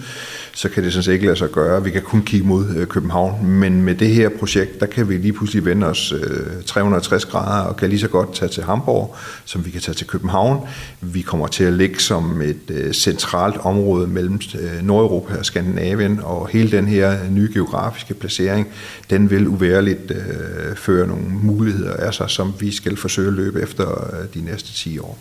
[0.54, 1.84] så kan det sådan set ikke lade sig gøre.
[1.84, 5.18] Vi kan kun kigge mod øh, København, men med det her projekt, der kan vi
[5.18, 9.16] lige pludselig vende os øh, 360 grader og kan lige så godt tage til Hamburg,
[9.46, 10.68] som vi kan tage til København.
[11.02, 16.20] Vi kommer til at ligge som et øh, centralt område mellem øh, Nordeuropa og Skandinavien,
[16.24, 18.68] og hele den her nye geografiske placering,
[19.10, 23.62] den vil uværligt øh, føre nogle muligheder af sig, som vi skal forsøge at løbe
[23.62, 25.18] efter øh, de næste 10 år.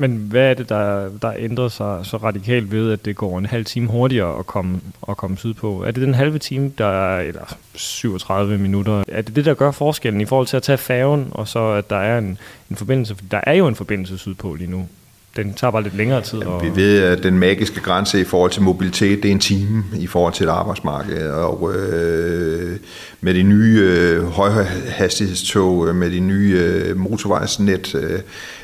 [0.00, 3.46] Men hvad er det, der, der ændrer sig så radikalt ved, at det går en
[3.46, 5.82] halv time hurtigere at komme, at komme sydpå?
[5.82, 9.70] Er det den halve time, der er, eller 37 minutter, er det det, der gør
[9.70, 12.38] forskellen i forhold til at tage færgen, og så at der er en,
[12.70, 13.14] en forbindelse?
[13.14, 14.88] For der er jo en forbindelse sydpå lige nu
[15.36, 16.38] den tager bare lidt længere tid.
[16.38, 16.62] Og...
[16.62, 20.06] Vi ved, at den magiske grænse i forhold til mobilitet, det er en time i
[20.06, 21.30] forhold til et arbejdsmarked.
[21.30, 22.78] Og øh,
[23.20, 28.20] med de nye øh, højhastighedstog, øh, med de nye øh, motorvejsnet, øh,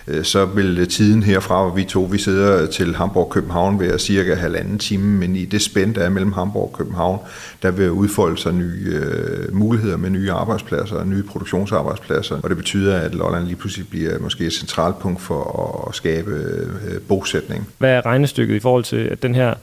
[0.08, 4.78] øh, så vil tiden herfra, hvor vi to vi sidder til Hamburg-København, være cirka halvanden
[4.78, 7.18] time, men i det spænd, der er mellem Hamburg og København,
[7.62, 12.56] der vil udfolde sig nye øh, muligheder med nye arbejdspladser og nye produktionsarbejdspladser, og det
[12.56, 17.68] betyder, at Lolland lige pludselig bliver måske et centralt punkt for at skabe øh, bosætning.
[17.78, 19.54] Hvad er regnestykket i forhold til, at den her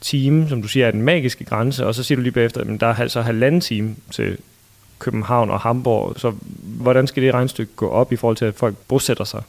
[0.00, 2.80] time, som du siger, er den magiske grænse, og så siger du lige bagefter, at
[2.80, 4.36] der er altså halvanden time til
[4.98, 6.32] København og Hamburg, så
[6.62, 9.42] hvordan skal det regnstykke gå op i forhold til, at folk bosætter sig?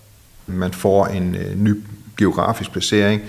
[0.48, 1.84] Man får en øh, ny
[2.18, 3.22] geografisk placering,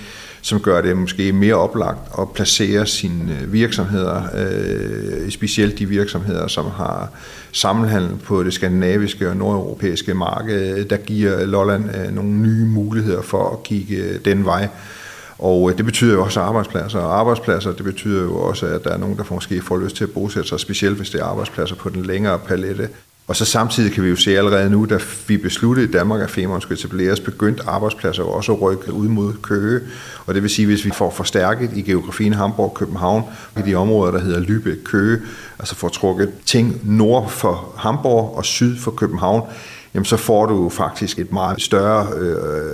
[0.42, 6.46] som gør det måske mere oplagt at placere sine øh, virksomheder, øh, specielt de virksomheder,
[6.46, 7.10] som har
[7.52, 13.50] sammenhandel på det skandinaviske og nordeuropæiske marked, der giver Lolland øh, nogle nye muligheder for
[13.50, 14.68] at kigge øh, den vej.
[15.38, 18.90] Og øh, det betyder jo også arbejdspladser, og arbejdspladser, det betyder jo også, at der
[18.90, 21.76] er nogen, der måske får lyst til at bosætte sig, specielt hvis det er arbejdspladser
[21.76, 22.88] på den længere palette.
[23.28, 26.30] Og så samtidig kan vi jo se allerede nu, da vi besluttede i Danmark, at
[26.30, 29.80] Femern skulle etableres, begyndt arbejdspladser jo også at rykke ud mod Køge.
[30.26, 33.22] Og det vil sige, hvis vi får forstærket i geografien Hamburg, København,
[33.58, 35.20] i de områder, der hedder Lübeck, Køge,
[35.58, 39.42] altså får trukket ting nord for Hamburg og syd for København,
[39.94, 42.72] jamen så får du faktisk et meget større øh,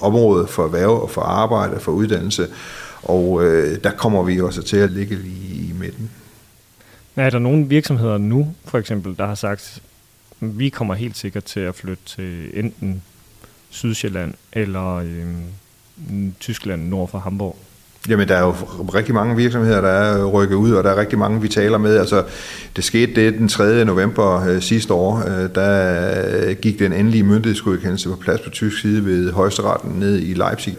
[0.00, 2.48] område for erhverv og for arbejde og for uddannelse.
[3.02, 6.10] Og øh, der kommer vi også til at ligge lige i midten.
[7.16, 9.82] Er der nogle virksomheder nu, for eksempel, der har sagt,
[10.40, 13.02] vi kommer helt sikkert til at flytte til enten
[13.70, 15.26] Sydsjælland eller øh,
[16.40, 17.56] Tyskland nord for Hamburg.
[18.08, 18.54] Jamen, der er jo
[18.94, 21.78] rigtig mange virksomheder, der er øh, rykket ud, og der er rigtig mange, vi taler
[21.78, 21.96] med.
[21.96, 22.24] Altså,
[22.76, 23.84] det skete det den 3.
[23.84, 25.18] november øh, sidste år.
[25.26, 30.18] Øh, der øh, gik den endelige myndighedsgodkendelse på plads på tysk side ved højesteretten ned
[30.18, 30.76] i Leipzig.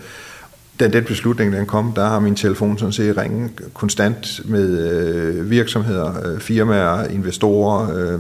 [0.80, 5.50] Da den beslutning den kom, der har min telefon sådan set ringet konstant med øh,
[5.50, 8.20] virksomheder, øh, firmaer, investorer, øh,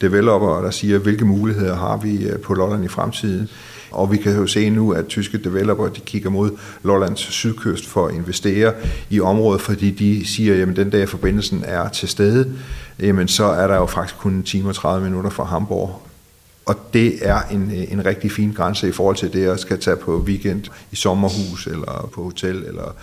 [0.00, 3.48] developere, der siger, hvilke muligheder har vi øh, på Lolland i fremtiden.
[3.96, 6.50] Og vi kan jo se nu, at tyske developere de kigger mod
[6.82, 8.74] Lollands sydkyst for at investere
[9.10, 12.52] i området, fordi de siger, at den der forbindelsen er til stede,
[13.00, 16.02] jamen så er der jo faktisk kun en time og 30 minutter fra Hamburg.
[16.66, 19.80] Og det er en, øh, en rigtig fin grænse i forhold til det, at skal
[19.80, 22.96] tage på weekend i sommerhus, eller på hotel, eller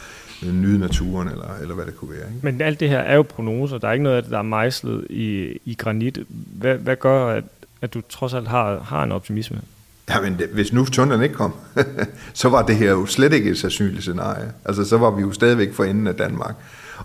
[0.45, 2.27] øh, nyde naturen, eller, eller hvad det kunne være.
[2.27, 2.39] Ikke?
[2.41, 3.77] Men alt det her er jo prognoser.
[3.77, 6.19] Der er ikke noget af det, der er mejslet i, i granit.
[6.29, 7.43] Hvad, hvad gør, at,
[7.81, 9.61] at du trods alt har, har en optimisme?
[10.09, 11.53] Jamen, hvis nu tunnelen ikke kom,
[12.33, 14.51] så var det her jo slet ikke et sandsynligt scenarie.
[14.65, 16.55] Altså, så var vi jo stadigvæk for enden af Danmark.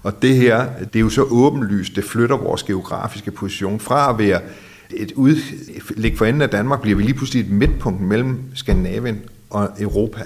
[0.02, 4.18] Og det her, det er jo så åbenlyst, det flytter vores geografiske position fra at
[4.18, 4.40] være
[4.90, 9.70] et udlæg for enden af Danmark, bliver vi lige pludselig et midtpunkt mellem Skandinavien og
[9.78, 10.22] Europa.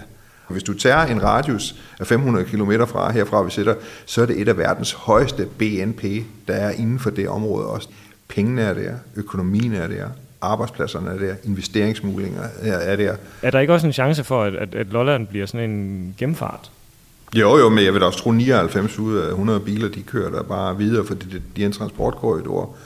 [0.47, 3.75] Og hvis du tager en radius af 500 km fra herfra, vi sætter,
[4.07, 6.05] så er det et af verdens højeste BNP,
[6.49, 7.89] der er inden for det område også.
[8.29, 10.09] Pengene er der, økonomien er der,
[10.43, 13.17] arbejdspladserne er der, investeringsmuligheder er der.
[13.43, 16.71] Er der ikke også en chance for, at, at, at Lolland bliver sådan en gennemfart?
[17.35, 20.31] Jo, jo, men jeg vil da også tro, 99 ud af 100 biler, de kører
[20.31, 22.77] der bare videre, fordi det, de er en transportkorridor.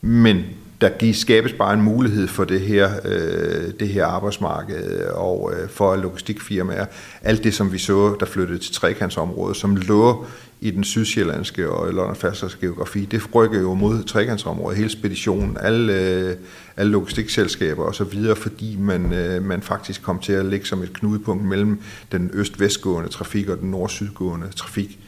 [0.00, 0.44] Men
[0.80, 5.96] der skabes bare en mulighed for det her, øh, det her arbejdsmarked og øh, for
[5.96, 6.86] logistikfirmaer.
[7.22, 10.24] Alt det, som vi så, der flyttede til trekantsområdet, som lå
[10.60, 16.36] i den sydsjællandske og London geografi, det rykker jo mod trekantsområdet, hele speditionen, alle, øh,
[16.76, 21.44] alle logistikselskaber osv., fordi man, øh, man faktisk kom til at ligge som et knudepunkt
[21.44, 21.80] mellem
[22.12, 24.98] den øst-vestgående trafik og den nord-sydgående trafik.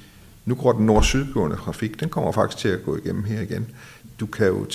[0.45, 3.67] Nu går den nord-sydgående trafik, den kommer faktisk til at gå igennem her igen
[4.21, 4.67] du kan jo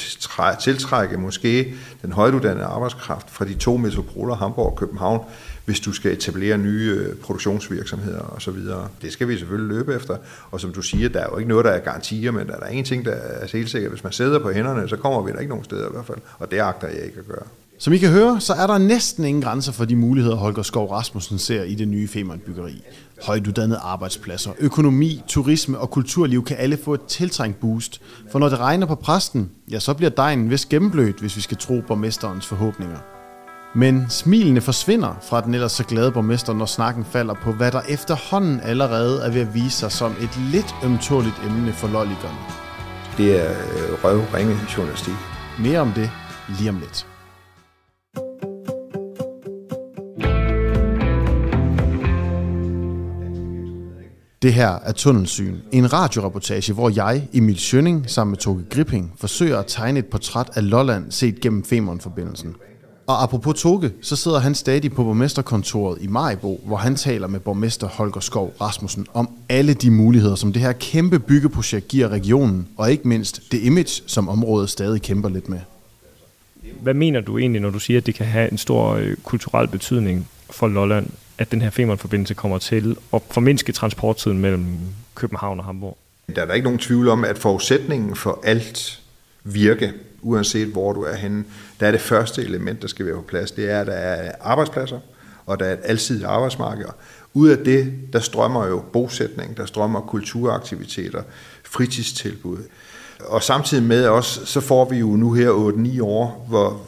[0.60, 5.26] tiltrække måske den højtuddannede arbejdskraft fra de to metropoler, Hamburg og København,
[5.66, 8.56] hvis du skal etablere nye øh, produktionsvirksomheder osv.
[9.02, 10.18] Det skal vi selvfølgelig løbe efter.
[10.52, 12.68] Og som du siger, der er jo ikke noget, der er garantier, men der er
[12.68, 13.92] en ting, der er helt sikkert.
[13.92, 16.20] Hvis man sidder på hænderne, så kommer vi der ikke nogen steder i hvert fald.
[16.40, 17.46] Og det agter jeg ikke at gøre.
[17.78, 20.92] Som I kan høre, så er der næsten ingen grænser for de muligheder, Holger Skov
[20.92, 22.84] Rasmussen ser i det nye Femern-byggeri.
[23.21, 28.02] Højtuddannede arbejdspladser, økonomi, turisme og kulturliv kan alle få et tiltrængt boost.
[28.32, 31.58] For når det regner på præsten, ja, så bliver dejen vist gennemblødt, hvis vi skal
[31.58, 32.97] tro på mesterens forhåbninger.
[33.76, 37.82] Men smilene forsvinder fra den ellers så glade borgmester, når snakken falder på, hvad der
[37.89, 42.38] efterhånden allerede er ved at vise sig som et lidt ømtåligt emne for lolligerne.
[43.17, 45.13] Det er øh, røvringe journalistik.
[45.60, 46.10] Mere om det
[46.60, 47.12] lige om lidt.
[54.44, 59.60] Det her er Tunnelsyn, en radioreportage, hvor jeg, Emil Schønning, sammen med Toge Gripping, forsøger
[59.60, 62.56] at tegne et portræt af Lolland set gennem Femern-forbindelsen.
[63.08, 67.40] Og apropos Toge, så sidder han stadig på borgmesterkontoret i Majbo, hvor han taler med
[67.40, 72.68] borgmester Holger Skov Rasmussen om alle de muligheder, som det her kæmpe byggeprojekt giver regionen,
[72.78, 75.60] og ikke mindst det image, som området stadig kæmper lidt med.
[76.82, 79.68] Hvad mener du egentlig, når du siger, at det kan have en stor øh, kulturel
[79.68, 84.67] betydning for Lolland, at den her Femern-forbindelse kommer til at formindske transporttiden mellem
[85.15, 85.98] København og Hamburg?
[86.36, 89.00] Der er der ikke nogen tvivl om, at forudsætningen for alt
[89.43, 91.43] virke, uanset hvor du er henne,
[91.80, 93.52] der er det første element, der skal være på plads.
[93.52, 95.00] Det er, at der er arbejdspladser,
[95.46, 96.86] og der er et alsidigt arbejdsmarked.
[97.34, 101.22] Ud af det, der strømmer jo bosætning, der strømmer kulturaktiviteter,
[101.63, 102.58] fritidstilbud.
[103.19, 106.82] Og samtidig med os, så får vi jo nu her 8-9 år, hvor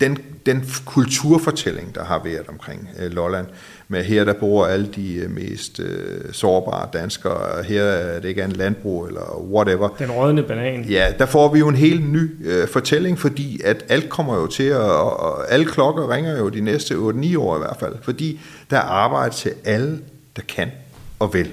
[0.00, 3.46] den, den kulturfortælling, der har været omkring øh, Lolland,
[3.90, 8.28] med her der bor alle de øh, mest øh, sårbare danskere, og her er det
[8.28, 9.88] ikke en landbrug eller whatever.
[9.88, 10.84] Den rådne banan.
[10.84, 14.46] Ja, der får vi jo en helt ny øh, fortælling, fordi at alt kommer jo
[14.46, 17.94] til, at, og, og alle klokker ringer jo de næste 8-9 år i hvert fald,
[18.02, 19.98] fordi der er arbejde til alle,
[20.36, 20.70] der kan
[21.18, 21.50] og vil.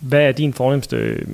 [0.00, 1.26] Hvad er din fornemmeste øh,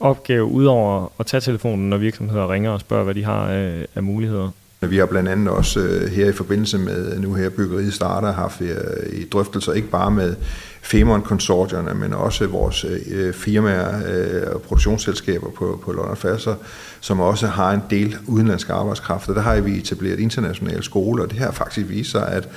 [0.00, 4.02] opgave, udover at tage telefonen, når virksomheder ringer og spørger, hvad de har af, af
[4.02, 4.50] muligheder?
[4.90, 8.60] Vi har blandt andet også øh, her i forbindelse med nu her byggeriet starter haft
[8.60, 8.76] øh,
[9.12, 10.34] i drøftelser ikke bare med
[10.82, 16.54] Femern-konsortierne, men også vores øh, firmaer øh, og produktionsselskaber på, på London Fasser,
[17.00, 19.28] som også har en del udenlandske arbejdskraft.
[19.28, 22.48] Og der har vi etableret internationale skoler, og det her faktisk vist sig, at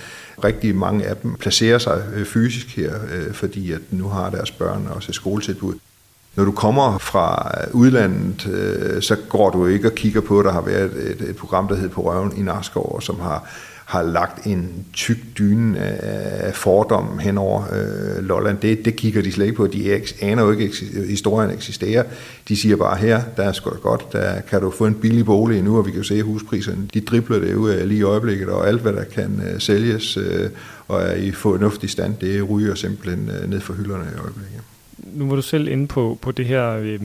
[0.43, 4.51] rigtig mange af dem placerer sig øh, fysisk her, øh, fordi at nu har deres
[4.51, 5.73] børn også et skoletilbud.
[6.35, 10.51] Når du kommer fra udlandet, øh, så går du ikke og kigger på, at der
[10.51, 13.49] har været et, et program, der hedder På Røven i Narskov, som har,
[13.85, 18.57] har lagt en tyk dyne af fordom hen over øh, Lolland.
[18.57, 19.67] Det, det kigger de slet ikke på.
[19.67, 22.03] De aner jo ikke, at historien eksisterer.
[22.47, 25.25] De siger bare, her, der er sgu da godt, der kan du få en billig
[25.25, 26.87] bolig nu, og vi kan jo se huspriserne.
[26.93, 30.49] De dribler det ud lige i øjeblikket, og alt, hvad der kan øh, sælges øh,
[30.87, 34.61] og er i fornuftig stand, det ryger simpelthen øh, ned for hylderne i øjeblikket
[35.03, 36.99] nu var du selv inde på, på det her øh,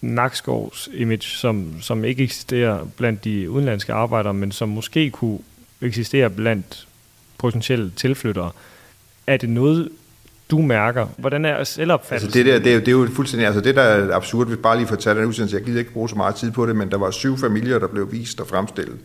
[0.00, 5.38] Nakskovs image, som, som ikke eksisterer blandt de udenlandske arbejdere, men som måske kunne
[5.80, 6.88] eksistere blandt
[7.38, 8.50] potentielle tilflyttere.
[9.26, 9.88] Er det noget,
[10.50, 11.06] du mærker?
[11.16, 12.26] Hvordan er selvopfattelsen?
[12.26, 14.46] Altså det, der, det, er, jo, det er jo fuldstændig, altså det der er absurd,
[14.46, 16.76] hvis bare lige fortalte den udsendelse, jeg gider ikke bruge så meget tid på det,
[16.76, 18.98] men der var syv familier, der blev vist og fremstillet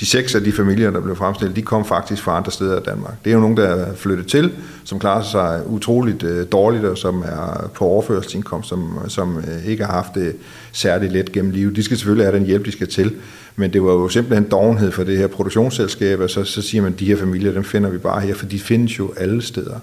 [0.00, 2.82] de seks af de familier, der blev fremstillet, de kom faktisk fra andre steder i
[2.82, 3.14] Danmark.
[3.24, 4.52] Det er jo nogen, der er flyttet til,
[4.84, 9.84] som klarer sig utroligt øh, dårligt, og som er på overførselsindkomst, som, som øh, ikke
[9.84, 10.36] har haft det
[10.72, 11.76] særligt let gennem livet.
[11.76, 13.14] De skal selvfølgelig have den hjælp, de skal til,
[13.56, 16.92] men det var jo simpelthen dogenhed for det her produktionsselskab, og så, så siger man,
[16.92, 19.80] at de her familier, dem finder vi bare her, for de findes jo alle steder.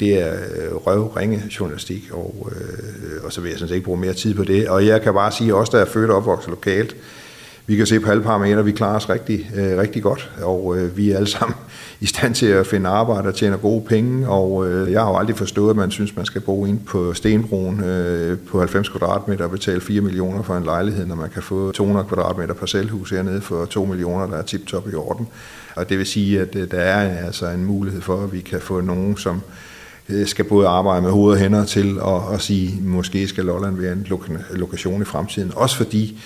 [0.00, 4.00] Det er øh, røvringe journalistik, og, øh, og så vil jeg sådan set ikke bruge
[4.00, 4.68] mere tid på det.
[4.68, 6.96] Og jeg kan bare sige, at os, der er født og opvokset lokalt,
[7.68, 10.78] vi kan se på alle parametre, at vi klarer os rigtig, øh, rigtig godt, og
[10.78, 11.56] øh, vi er alle sammen
[12.00, 15.16] i stand til at finde arbejde og tjene gode penge, og øh, jeg har jo
[15.16, 19.44] aldrig forstået, at man synes, man skal bo ind på Stenbroen øh, på 90 kvadratmeter
[19.44, 23.40] og betale 4 millioner for en lejlighed, når man kan få 200 kvadratmeter parcelhus hernede
[23.40, 25.28] for 2 millioner, der er tip-top i orden.
[25.76, 28.60] Og det vil sige, at øh, der er altså en mulighed for, at vi kan
[28.60, 29.40] få nogen, som
[30.08, 33.76] øh, skal både arbejde med hoved og hænder til at, at sige, måske skal Lolland
[33.76, 34.06] være en
[34.50, 35.52] lokation i fremtiden.
[35.56, 36.18] Også fordi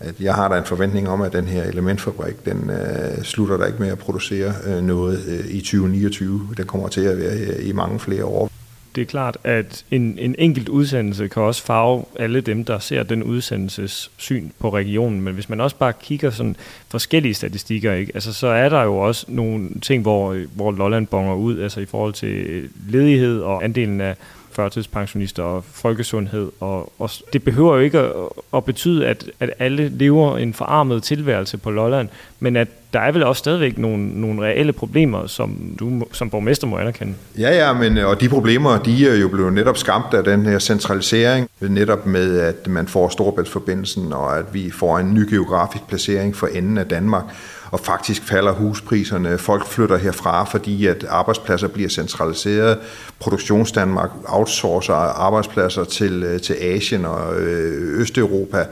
[0.00, 3.66] at jeg har da en forventning om, at den her elementfabrik, den øh, slutter der
[3.66, 6.48] ikke med at producere øh, noget øh, i 2029.
[6.56, 8.50] Den kommer til at være øh, i mange flere år.
[8.96, 13.02] Det er klart, at en, en enkelt udsendelse kan også farve alle dem, der ser
[13.02, 15.20] den udsendelses syn på regionen.
[15.20, 16.56] Men hvis man også bare kigger sådan
[16.88, 18.12] forskellige statistikker, ikke?
[18.14, 21.86] Altså, så er der jo også nogle ting, hvor, hvor Lolland bonger ud, altså i
[21.86, 24.16] forhold til øh, ledighed og andelen af
[24.56, 26.50] førtidspensionister og folkesundhed.
[26.60, 28.12] Og, og det behøver jo ikke at,
[28.54, 32.08] at betyde, at, at alle lever en forarmet tilværelse på Lolland,
[32.40, 36.66] men at der er vel også stadigvæk nogle, nogle reelle problemer, som du som borgmester
[36.66, 37.14] må anerkende.
[37.38, 40.46] Ja, ja, men øh, og de problemer, de er jo blevet netop skabt af den
[40.46, 45.88] her centralisering, netop med, at man får Storbæltsforbindelsen, og at vi får en ny geografisk
[45.88, 47.24] placering for enden af Danmark
[47.70, 49.38] og faktisk falder huspriserne.
[49.38, 52.78] Folk flytter herfra, fordi at arbejdspladser bliver centraliseret.
[53.18, 58.66] Produktionsdanmark outsourcer arbejdspladser til, øh, til Asien og øh, Østeuropa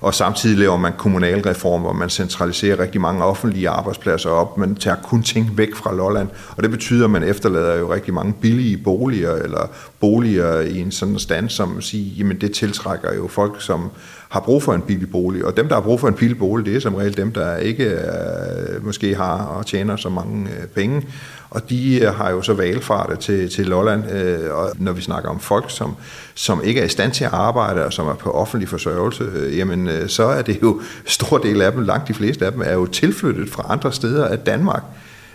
[0.00, 4.96] og samtidig laver man kommunalreform, hvor man centraliserer rigtig mange offentlige arbejdspladser op, man tager
[5.02, 8.76] kun ting væk fra Lolland, og det betyder, at man efterlader jo rigtig mange billige
[8.76, 13.90] boliger, eller boliger i en sådan stand, som siger, jamen det tiltrækker jo folk, som
[14.28, 16.66] har brug for en billig bolig, og dem, der har brug for en billig bolig,
[16.66, 20.66] det er som regel dem, der ikke øh, måske har og tjener så mange øh,
[20.66, 21.06] penge,
[21.50, 25.30] og de øh, har jo så valfartet til, til Lolland, øh, og når vi snakker
[25.30, 25.96] om folk, som,
[26.34, 29.58] som ikke er i stand til at arbejde, og som er på offentlig forsørgelse, øh,
[29.58, 32.62] jamen øh, så er det jo stor del af dem, langt de fleste af dem,
[32.64, 34.82] er jo tilflyttet fra andre steder af Danmark.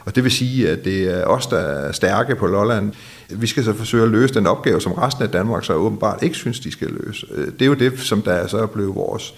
[0.06, 2.92] Og det vil sige, at det er os, der er stærke på Lolland.
[3.30, 6.36] Vi skal så forsøge at løse den opgave, som resten af Danmark så åbenbart ikke
[6.36, 7.28] synes, de skal løse.
[7.32, 9.34] Øh, det er jo det, som der er så blevet vores,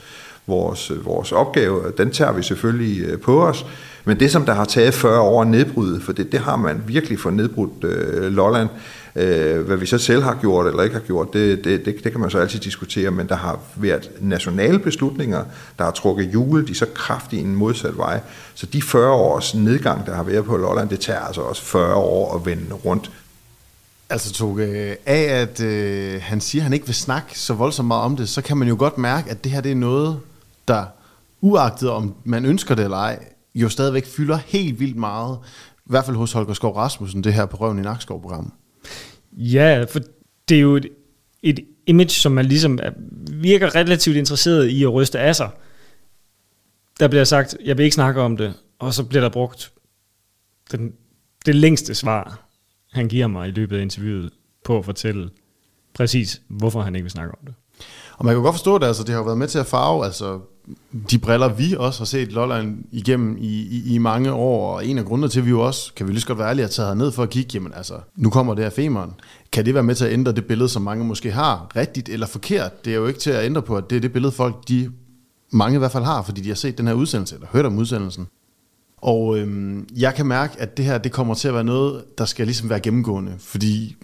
[0.47, 1.91] vores, øh, vores opgave.
[1.97, 3.65] Den tager vi selvfølgelig øh, på os.
[4.05, 6.83] Men det, som der har taget 40 år at nedbryde, for det, det har man
[6.88, 8.69] virkelig fået nedbrudt øh, Lolland,
[9.15, 12.12] øh, hvad vi så selv har gjort eller ikke har gjort, det, det, det, det
[12.12, 15.43] kan man så altid diskutere, men der har været nationale beslutninger,
[15.77, 18.19] der har trukket hjulet de så kraftigt i en modsat vej.
[18.55, 21.95] Så de 40 års nedgang, der har været på Lolland, det tager altså også 40
[21.95, 23.12] år at vende rundt.
[24.10, 28.03] Altså Toge, af at øh, han siger, at han ikke vil snakke så voldsomt meget
[28.03, 30.19] om det, så kan man jo godt mærke, at det her det er noget,
[30.67, 30.86] der
[31.41, 35.39] uagtet om man ønsker det eller ej, jo stadigvæk fylder helt vildt meget.
[35.75, 38.53] I hvert fald hos Holger Skov Rasmussen, det her på Røven i Nakskov-program.
[39.32, 39.99] Ja, for
[40.49, 40.89] det er jo et,
[41.43, 42.91] et image, som man ligesom er,
[43.32, 45.49] virker relativt interesseret i at ryste af sig.
[46.99, 49.71] Der bliver sagt, jeg vil ikke snakke om det, og så bliver der brugt
[50.71, 50.93] den,
[51.45, 52.49] det længste svar,
[52.91, 54.32] han giver mig i løbet af interviewet,
[54.65, 55.30] på at fortælle
[55.93, 57.53] præcis, hvorfor han ikke vil snakke om det.
[58.17, 60.06] Og man kan godt forstå det, altså det har jo været med til at farve,
[60.06, 60.39] altså
[61.12, 64.97] de briller, vi også har set Lolland igennem i, i, i mange år, og en
[64.97, 66.71] af grundene til, at vi jo også, kan vi lige så godt være ærlige, at
[66.71, 69.13] tage ned for at kigge, jamen altså, nu kommer det her femeren.
[69.51, 72.27] Kan det være med til at ændre det billede, som mange måske har, rigtigt eller
[72.27, 72.86] forkert?
[72.86, 74.91] Det er jo ikke til at ændre på, at det er det billede, folk, de
[75.51, 77.77] mange i hvert fald har, fordi de har set den her udsendelse, eller hørt om
[77.77, 78.27] udsendelsen.
[78.97, 82.25] Og øhm, jeg kan mærke, at det her, det kommer til at være noget, der
[82.25, 83.95] skal ligesom være gennemgående, fordi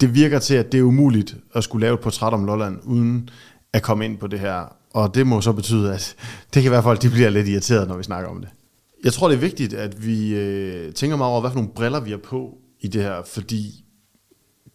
[0.00, 3.28] det virker til, at det er umuligt at skulle lave et portræt om Lolland, uden
[3.72, 4.76] at komme ind på det her.
[4.94, 6.16] Og det må så betyde, at
[6.54, 8.48] det kan være folk, de bliver lidt irriteret, når vi snakker om det.
[9.04, 12.00] Jeg tror, det er vigtigt, at vi øh, tænker meget over, hvad for nogle briller
[12.00, 13.84] vi har på i det her, fordi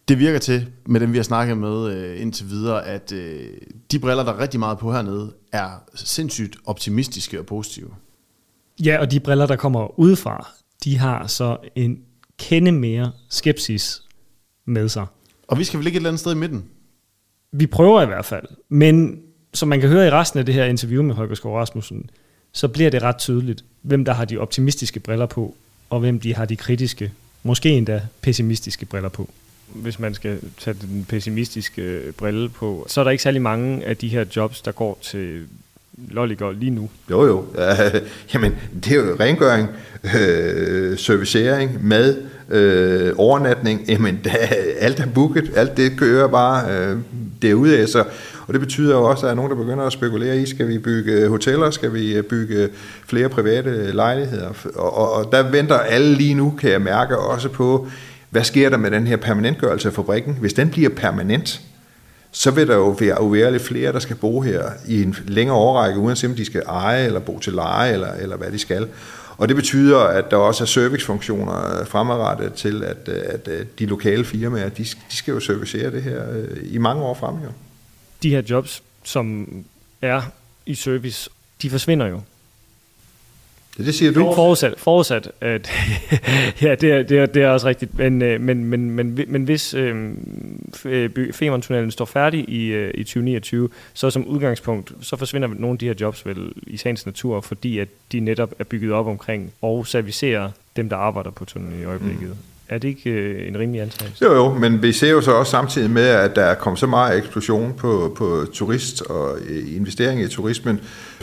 [0.08, 3.48] det virker til, med dem vi har snakket med øh, indtil videre, at øh,
[3.92, 7.90] de briller, der er rigtig meget på hernede, er sindssygt optimistiske og positive.
[8.84, 10.48] Ja, og de briller, der kommer udefra,
[10.84, 11.98] de har så en
[12.38, 14.02] kende mere skepsis
[14.66, 15.06] med sig.
[15.48, 16.64] Og vi skal vel ligge et eller andet sted i midten?
[17.52, 18.46] Vi prøver i hvert fald.
[18.68, 19.20] Men
[19.54, 22.10] som man kan høre i resten af det her interview med Holger Skov Rasmussen,
[22.52, 25.54] så bliver det ret tydeligt, hvem der har de optimistiske briller på,
[25.90, 29.30] og hvem de har de kritiske, måske endda pessimistiske briller på.
[29.68, 33.96] Hvis man skal tage den pessimistiske brille på, så er der ikke særlig mange af
[33.96, 35.46] de her jobs, der går til
[36.08, 36.90] lolliger lige nu.
[37.10, 37.38] Jo, jo.
[37.38, 38.00] Uh,
[38.34, 39.68] jamen, det er jo rengøring,
[40.18, 42.16] øh, servicering, mad,
[42.50, 43.88] øh, overnatning.
[43.88, 44.30] Jamen, da,
[44.78, 46.98] alt er booket, alt det kører bare øh,
[47.42, 47.88] derude af.
[47.88, 48.04] Så
[48.48, 50.68] og det betyder jo også, at der er nogen, der begynder at spekulere i, skal
[50.68, 52.68] vi bygge hoteller, skal vi øh, bygge
[53.06, 54.52] flere private lejligheder?
[54.74, 57.88] Og, og, og der venter alle lige nu, kan jeg mærke, også på,
[58.30, 60.36] hvad sker der med den her permanentgørelse af fabrikken?
[60.40, 61.60] Hvis den bliver permanent,
[62.30, 65.98] så vil der jo være uværligt flere, der skal bo her i en længere årrække,
[65.98, 68.88] uanset om de skal eje eller bo til leje, eller, eller hvad de skal.
[69.36, 73.86] Og det betyder, at der også er servicefunktioner øh, fremadrettet til, at, øh, at de
[73.86, 76.22] lokale firmaer, de, de skal jo servicere det her
[76.62, 77.34] i mange år frem.
[77.34, 77.50] Jo
[78.22, 79.48] de her jobs, som
[80.02, 80.22] er
[80.66, 81.30] i service,
[81.62, 82.20] de forsvinder jo.
[83.78, 84.32] Ja, det siger du.
[84.34, 85.70] Forudsat, forudsat at,
[86.62, 89.44] ja, det er, det, er, det er også rigtigt, men, øh, men, men, men, men
[89.44, 90.14] hvis øh,
[91.32, 95.86] Femerntunnelen står færdig i, øh, i 2029, så som udgangspunkt, så forsvinder nogle af de
[95.86, 99.86] her jobs vel i sagens natur, fordi at de netop er bygget op omkring og
[99.86, 102.28] servicerer dem, der arbejder på tunnelen i øjeblikket.
[102.28, 102.57] Mm.
[102.68, 104.24] Er det ikke øh, en rimelig antagelse?
[104.24, 106.86] Jo, jo, men vi ser jo så også samtidig med, at der er kommet så
[106.86, 110.80] meget eksplosion på, på turist og øh, investering i turismen.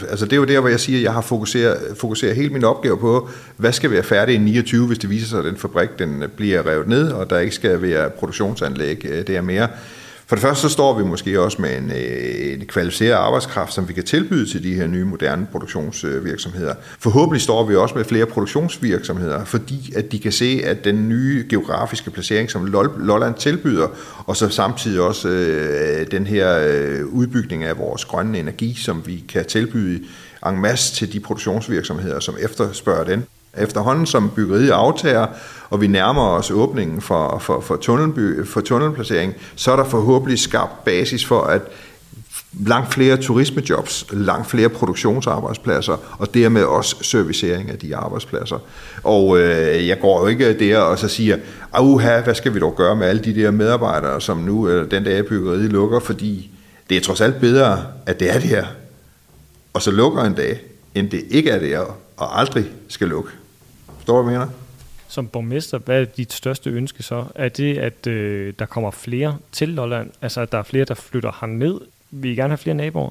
[0.10, 2.63] Altså det er jo der, hvor jeg siger, at jeg har fokuseret, fokuseret hele min
[2.63, 5.89] opgave på, hvad skal være færdig i 29, hvis det viser sig, at den fabrik
[5.99, 9.67] den bliver revet ned, og der ikke skal være produktionsanlæg øh, der mere.
[10.27, 13.88] For det første så står vi måske også med en, øh, en kvalificeret arbejdskraft, som
[13.88, 16.73] vi kan tilbyde til de her nye moderne produktionsvirksomheder.
[16.99, 21.45] Forhåbentlig står vi også med flere produktionsvirksomheder, fordi at de kan se, at den nye
[21.49, 22.65] geografiske placering, som
[22.97, 23.88] Lolland tilbyder,
[24.26, 29.23] og så samtidig også øh, den her øh, udbygning af vores grønne energi, som vi
[29.30, 30.03] kan tilbyde
[30.47, 33.26] en masse til de produktionsvirksomheder, som efterspørger den.
[33.58, 35.28] Efterhånden som byggeriet aftager,
[35.70, 40.39] og vi nærmer os åbningen for, for, for, tunnelby, for tunnelplacering, så er der forhåbentlig
[40.39, 41.62] skabt basis for, at
[42.60, 48.58] langt flere turismejobs, langt flere produktionsarbejdspladser, og dermed også servicering af de arbejdspladser.
[49.03, 51.38] Og øh, jeg går jo ikke der og så siger,
[51.82, 55.03] uha, hvad skal vi dog gøre med alle de der medarbejdere, som nu øh, den
[55.03, 56.51] dag byggeriet lukker, fordi
[56.89, 58.66] det er trods alt bedre, at det er det her,
[59.74, 60.62] og så lukker en dag,
[60.95, 63.30] end det ikke er det her, og aldrig skal lukke.
[64.06, 64.51] Forstår du, hvad jeg mener?
[65.08, 67.26] Som borgmester, hvad er dit største ønske så?
[67.36, 70.12] Er det, at øh, der kommer flere til Lolland?
[70.22, 71.82] Altså, at der er flere, der flytter herned?
[72.12, 73.10] Vil I gerne have flere naboer?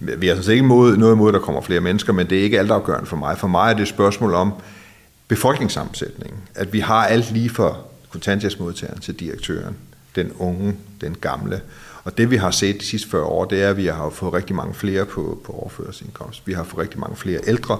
[0.00, 2.38] Vi er sådan set ikke imod, noget imod, at der kommer flere mennesker, men det
[2.38, 3.38] er ikke altafgørende for mig.
[3.38, 4.52] For mig er det et spørgsmål om
[5.28, 6.40] befolkningssammensætningen.
[6.54, 7.76] At vi har alt lige fra
[8.10, 9.76] kontanthjælpsmodtageren til direktøren,
[10.16, 11.60] den unge, den gamle.
[12.04, 14.32] Og det vi har set de sidste 40 år, det er, at vi har fået
[14.32, 16.46] rigtig mange flere på, på overførselsindkomst.
[16.46, 17.78] Vi har fået rigtig mange flere ældre,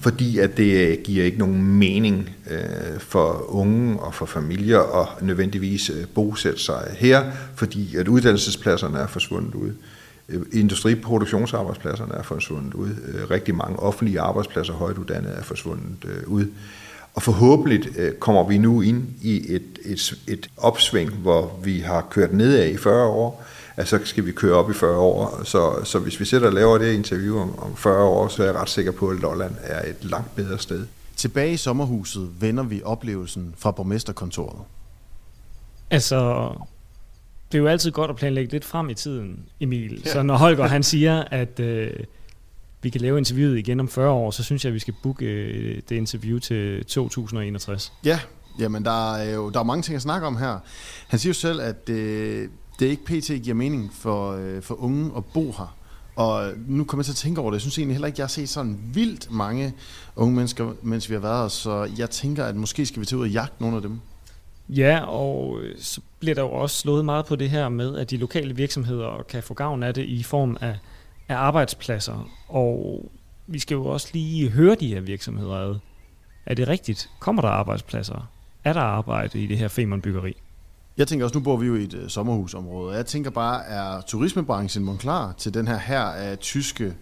[0.00, 5.22] fordi at det øh, giver ikke nogen mening øh, for unge og for familier at
[5.22, 7.24] nødvendigvis øh, bosætte sig her,
[7.54, 9.72] fordi at uddannelsespladserne er forsvundet ud.
[10.28, 12.90] Øh, industriproduktionsarbejdspladserne er forsvundet ud.
[13.30, 16.46] Rigtig mange offentlige arbejdspladser, højt uddannede, er forsvundet øh, ud.
[17.14, 22.06] Og forhåbentlig øh, kommer vi nu ind i et, et, et opsving, hvor vi har
[22.10, 23.44] kørt nedad i 40 år,
[23.78, 25.44] at så skal vi køre op i 40 år.
[25.44, 28.46] Så, så hvis vi sætter og laver det interview om, om 40 år, så er
[28.46, 30.86] jeg ret sikker på, at Lolland er et langt bedre sted.
[31.16, 34.60] Tilbage i sommerhuset vender vi oplevelsen fra borgmesterkontoret.
[35.90, 36.50] Altså,
[37.52, 40.02] det er jo altid godt at planlægge lidt frem i tiden, Emil.
[40.04, 40.12] Ja.
[40.12, 41.90] Så når Holger han siger, at øh,
[42.82, 45.24] vi kan lave interviewet igen om 40 år, så synes jeg, at vi skal booke
[45.24, 47.92] øh, det interview til 2061.
[48.04, 48.20] Ja,
[48.58, 50.58] jamen der er jo der er mange ting at snakke om her.
[51.08, 52.48] Han siger jo selv, at øh,
[52.78, 53.42] det ikke pt.
[53.42, 55.74] giver mening for, øh, for unge at bo her.
[56.16, 57.54] Og nu kommer jeg til at tænke over det.
[57.54, 59.74] Jeg synes egentlig heller ikke, jeg har set sådan vildt mange
[60.16, 61.48] unge mennesker, mens vi har været her.
[61.48, 64.00] Så jeg tænker, at måske skal vi tage ud og jagte nogle af dem.
[64.68, 68.10] Ja, og øh, så bliver der jo også slået meget på det her med, at
[68.10, 70.78] de lokale virksomheder kan få gavn af det i form af,
[71.28, 72.30] af arbejdspladser.
[72.48, 73.04] Og
[73.46, 75.74] vi skal jo også lige høre de her virksomheder ad.
[76.46, 77.10] Er det rigtigt?
[77.18, 78.30] Kommer der arbejdspladser?
[78.64, 80.36] Er der arbejde i det her Femern-byggeri?
[80.98, 84.00] Jeg tænker også, nu bor vi jo i et øh, sommerhusområde, jeg tænker bare, er
[84.00, 86.94] turismebranchen mon klar til den her her af tyske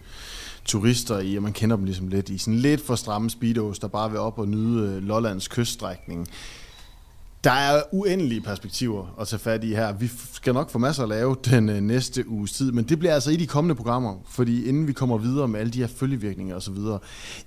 [0.65, 3.89] turister i, og man kender dem ligesom lidt, i sådan lidt for stramme speedos, der
[3.89, 6.29] bare vil op og nyde øh, Lollands kyststrækning.
[7.47, 9.93] Der er uendelige perspektiver at tage fat i her.
[9.93, 13.15] Vi skal nok få masser at lave den øh, næste uges tid, men det bliver
[13.15, 16.57] altså i de kommende programmer, fordi inden vi kommer videre med alle de her følgevirkninger
[16.57, 16.75] osv.,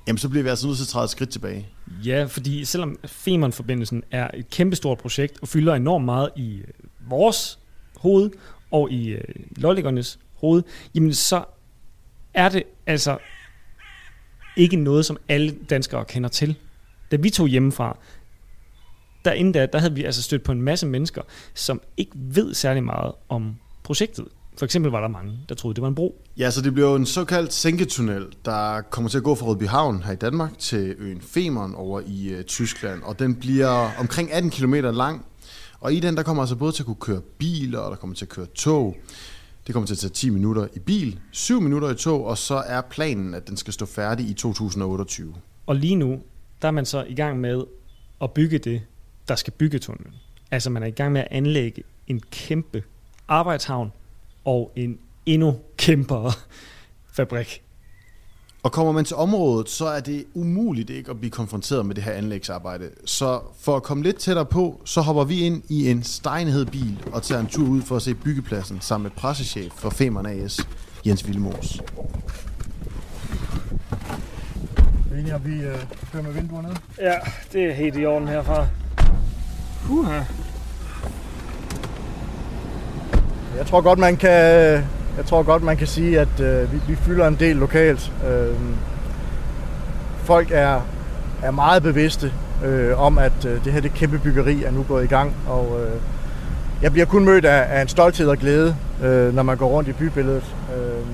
[0.07, 1.67] jamen så bliver vi altså nødt til at træde et skridt tilbage.
[2.05, 6.63] Ja, fordi selvom Femern-forbindelsen er et kæmpestort projekt og fylder enormt meget i øh,
[7.09, 7.59] vores
[7.97, 8.29] hoved
[8.71, 9.21] og i øh,
[9.57, 10.63] lolligernes hoved,
[10.95, 11.43] jamen så
[12.33, 13.17] er det altså
[14.57, 16.55] ikke noget, som alle danskere kender til.
[17.11, 17.97] Da vi tog hjemmefra,
[19.25, 21.21] derinde der, der havde vi altså stødt på en masse mennesker,
[21.53, 24.25] som ikke ved særlig meget om projektet.
[24.57, 26.21] For eksempel var der mange, der troede, det var en bro.
[26.37, 30.03] Ja, så det bliver jo en såkaldt sænketunnel, der kommer til at gå fra Rødbyhavn
[30.03, 34.51] her i Danmark til øen Femern over i uh, Tyskland, og den bliver omkring 18
[34.51, 35.25] km lang.
[35.79, 38.15] Og i den, der kommer altså både til at kunne køre biler, og der kommer
[38.15, 38.95] til at køre tog.
[39.67, 42.55] Det kommer til at tage 10 minutter i bil, 7 minutter i tog, og så
[42.55, 45.33] er planen, at den skal stå færdig i 2028.
[45.65, 46.19] Og lige nu,
[46.61, 47.63] der er man så i gang med
[48.21, 48.81] at bygge det,
[49.29, 50.13] der skal bygge tunnelen.
[50.51, 52.83] Altså man er i gang med at anlægge en kæmpe
[53.27, 53.91] arbejdshavn
[54.45, 56.31] og en endnu kæmpere
[57.13, 57.61] fabrik.
[58.63, 62.03] Og kommer man til området, så er det umuligt ikke at blive konfronteret med det
[62.03, 62.89] her anlægsarbejde.
[63.05, 66.99] Så for at komme lidt tættere på, så hopper vi ind i en stejnhed bil
[67.11, 70.67] og tager en tur ud for at se byggepladsen sammen med pressechef for Femern AS,
[71.05, 71.81] Jens Villemos.
[75.11, 75.77] Egentlig har vi øh,
[76.11, 76.75] kører med vinduer ned.
[77.01, 77.15] Ja,
[77.53, 78.67] det er helt i orden herfra.
[79.87, 80.19] Puha.
[83.57, 84.31] Jeg tror godt, man kan,
[85.17, 88.11] jeg tror godt, man kan sige, at øh, vi, vi fylder en del lokalt.
[88.29, 88.55] Øh,
[90.23, 90.81] folk er,
[91.43, 92.33] er meget bevidste
[92.65, 95.79] øh, om, at øh, det her det kæmpe byggeri er nu gået i gang, og
[95.81, 96.01] øh,
[96.81, 99.89] jeg bliver kun mødt af, af en stolthed og glæde, øh, når man går rundt
[99.89, 100.55] i bybilledet.
[100.77, 101.05] Øh,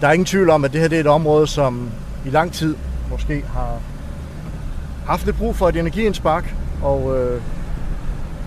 [0.00, 1.90] der er ingen tvivl om, at det her det er et område, som
[2.26, 2.76] i lang tid
[3.10, 3.78] måske har
[5.06, 7.40] haft lidt brug for et energiindspark, og øh,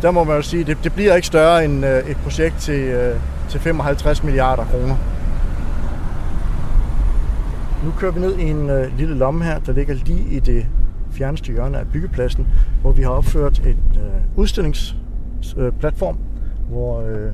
[0.02, 2.56] der må man jo sige, at det, det bliver ikke større end øh, et projekt
[2.60, 3.16] til, øh,
[3.50, 4.96] til 55 milliarder kroner.
[7.86, 10.66] Nu kører vi ned i en øh, lille lomme her, der ligger lige i det
[11.12, 12.48] fjerneste hjørne af byggepladsen,
[12.82, 17.32] hvor vi har opført et øh, udstillingsplatform, øh, hvor øh,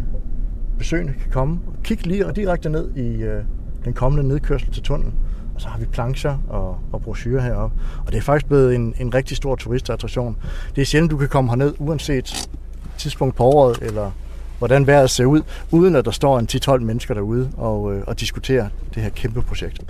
[0.77, 3.43] besøgende kan komme og kigge lige og direkte ned i øh,
[3.85, 5.13] den kommende nedkørsel til tunnelen.
[5.59, 7.75] Og så har vi plancher og, og brochurer heroppe.
[8.05, 10.37] Og det er faktisk blevet en, en rigtig stor turistattraktion.
[10.75, 12.49] Det er sjældent, du kan komme herned, uanset
[12.97, 14.11] tidspunkt på året, eller
[14.57, 15.41] hvordan vejret ser ud,
[15.71, 19.41] uden at der står en 10-12 mennesker derude og, øh, og diskuterer det her kæmpe
[19.41, 19.83] projekt.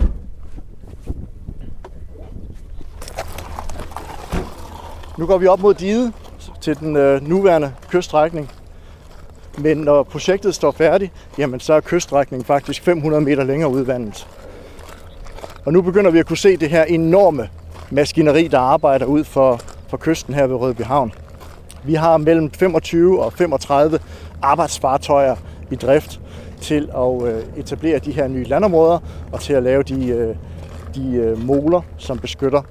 [5.17, 6.13] Nu går vi op mod diget
[6.61, 8.51] til den øh, nuværende kyststrækning.
[9.57, 14.27] Men når projektet står færdigt, jamen så er kyststrækningen faktisk 500 meter længere ud vandet.
[15.65, 17.49] Og nu begynder vi at kunne se det her enorme
[17.91, 21.13] maskineri, der arbejder ud for, for kysten her ved Rødby Havn.
[21.83, 23.99] Vi har mellem 25 og 35
[24.41, 25.35] arbejdsfartøjer
[25.71, 26.21] i drift
[26.61, 28.99] til at øh, etablere de her nye landområder
[29.31, 30.35] og til at lave de, øh,
[30.95, 32.61] de øh, moler, som beskytter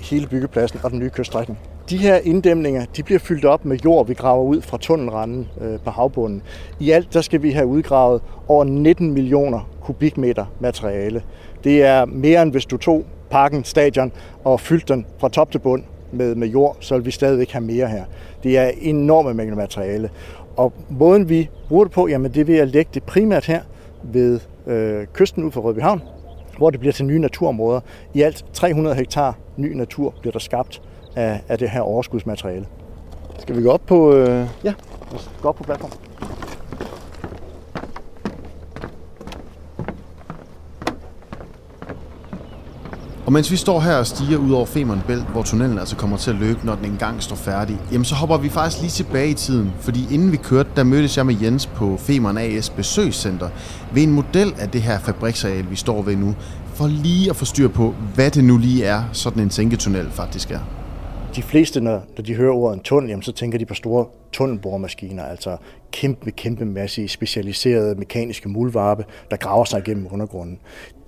[0.00, 1.58] hele byggepladsen og den nye kyststrækning.
[1.90, 5.48] De her inddæmninger de bliver fyldt op med jord, vi graver ud fra tunnelranden
[5.84, 6.42] på havbunden.
[6.80, 11.22] I alt der skal vi have udgravet over 19 millioner kubikmeter materiale.
[11.66, 14.12] Det er mere end hvis du tog parken, stadion
[14.44, 17.64] og fyldte den fra top til bund med, med jord, så vil vi stadigvæk have
[17.64, 18.04] mere her.
[18.42, 20.10] Det er enorme mængder materiale.
[20.56, 23.60] Og måden vi bruger det på, jamen det er ved at lægge det primært her
[24.02, 26.02] ved øh, kysten ud for Rødbyhavn,
[26.58, 27.80] hvor det bliver til nye naturområder.
[28.14, 30.82] I alt 300 hektar ny natur bliver der skabt
[31.16, 32.66] af, af det her overskudsmateriale.
[33.38, 34.14] Skal vi gå op på...
[34.14, 34.46] Øh...
[34.64, 34.74] Ja,
[35.14, 36.05] os gå op på platformen.
[43.26, 46.16] Og mens vi står her og stiger ud over Femern Bælt, hvor tunnelen altså kommer
[46.16, 49.30] til at løbe, når den engang står færdig, jamen så hopper vi faktisk lige tilbage
[49.30, 49.72] i tiden.
[49.80, 53.48] Fordi inden vi kørte, der mødtes jeg med Jens på Femern AS besøgscenter
[53.92, 56.34] ved en model af det her fabriksareal, vi står ved nu,
[56.74, 60.50] for lige at få styr på, hvad det nu lige er, sådan en sænketunnel faktisk
[60.50, 60.60] er
[61.36, 64.06] de fleste, når, når de hører ordet en tunnel, jamen, så tænker de på store
[64.36, 65.56] tunnelboremaskiner, altså
[65.92, 70.58] kæmpe, kæmpe masse specialiserede mekaniske mulvarpe, der graver sig igennem undergrunden.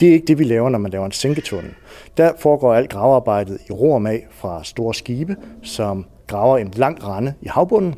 [0.00, 1.74] Det er ikke det, vi laver, når man laver en sænketunnel.
[2.16, 7.34] Der foregår alt gravearbejdet i ro af fra store skibe, som graver en lang rande
[7.42, 7.94] i havbunden,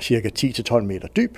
[0.00, 1.36] cirka 10-12 meter dyb,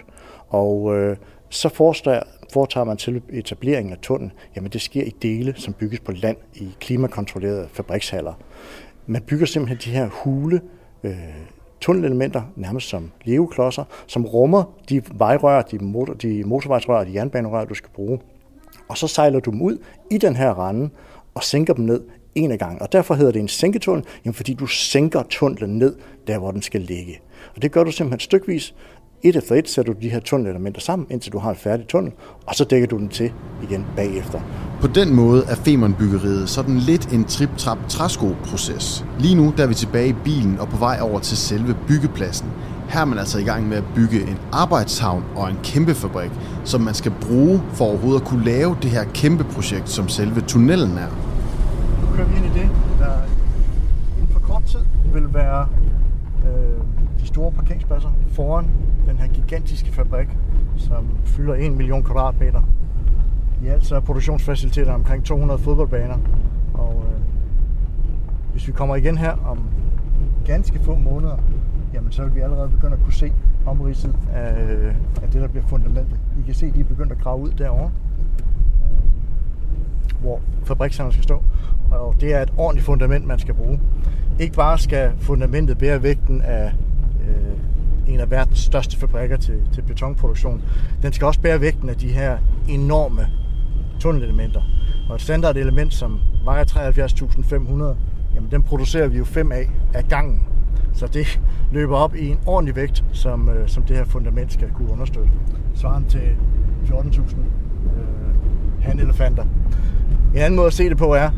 [0.48, 1.16] og øh,
[1.48, 2.22] så foretager,
[2.52, 6.36] foretager man til etableringen af tunnel, jamen det sker i dele, som bygges på land
[6.54, 8.34] i klimakontrollerede fabrikshaller.
[9.06, 10.60] Man bygger simpelthen de her hule
[11.04, 11.14] øh,
[11.80, 17.64] tunnelelementer, nærmest som leveklodser, som rummer de vejrør, de, motor, de motorvejsrør og de jernbanerør,
[17.64, 18.18] du skal bruge.
[18.88, 19.78] Og så sejler du dem ud
[20.10, 20.90] i den her rende
[21.34, 22.00] og sænker dem ned
[22.34, 22.82] en af gangen.
[22.82, 26.62] Og derfor hedder det en sænketunnel, jamen fordi du sænker tunnelen ned, der hvor den
[26.62, 27.20] skal ligge.
[27.56, 28.74] Og det gør du simpelthen stykvis,
[29.22, 32.12] et efter et sætter du de her tunnelelementer sammen, indtil du har en færdig tunnel,
[32.46, 34.40] og så dækker du den til igen bagefter.
[34.80, 39.04] På den måde er Femern-byggeriet sådan lidt en trip-trap træsko-proces.
[39.18, 42.48] Lige nu der er vi tilbage i bilen og på vej over til selve byggepladsen.
[42.88, 46.30] Her er man altså i gang med at bygge en arbejdshavn og en kæmpe fabrik,
[46.64, 50.40] som man skal bruge for overhovedet at kunne lave det her kæmpe projekt, som selve
[50.40, 51.08] tunnelen er.
[52.00, 52.68] Nu kører vi ind i det,
[52.98, 53.12] der
[54.18, 54.80] inden for kort tid
[55.12, 55.66] vil være
[56.46, 56.99] øh,
[57.30, 58.70] store parkeringspladser foran
[59.06, 60.28] den her gigantiske fabrik,
[60.76, 62.62] som fylder 1 million kvadratmeter.
[63.62, 66.18] I alt så er produktionsfaciliteter omkring 200 fodboldbaner.
[66.74, 67.20] Og øh,
[68.52, 69.58] hvis vi kommer igen her om
[70.46, 71.36] ganske få måneder,
[71.94, 73.32] jamen så vil vi allerede begynde at kunne se
[73.66, 74.54] omridset af,
[75.22, 76.20] af det, der bliver fundamentet.
[76.38, 77.90] I kan se, at de er begyndt at grave ud derovre,
[78.84, 81.42] øh, hvor fabrikserne skal stå.
[81.90, 83.80] Og det er et ordentligt fundament, man skal bruge.
[84.38, 86.72] Ikke bare skal fundamentet bære vægten af
[88.30, 90.62] af verdens største fabrikker til, til betonproduktion.
[91.02, 93.26] Den skal også bære vægten af de her enorme
[94.00, 94.62] tunnelelementer.
[95.08, 97.96] Og et standardelement, som vejer 73.500,
[98.34, 100.46] jamen den producerer vi jo fem af af gangen.
[100.92, 101.40] Så det
[101.72, 105.30] løber op i en ordentlig vægt, som, øh, som det her fundament skal kunne understøtte.
[105.74, 106.36] Svaren til
[106.84, 107.44] 14.000 øh,
[108.80, 109.44] handelefanter.
[110.34, 111.30] En anden måde at se det på er,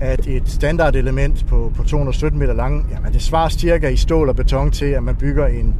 [0.00, 4.36] at et standardelement på, på 217 meter lang, jamen det svarer cirka i stål og
[4.36, 5.74] beton til, at man bygger en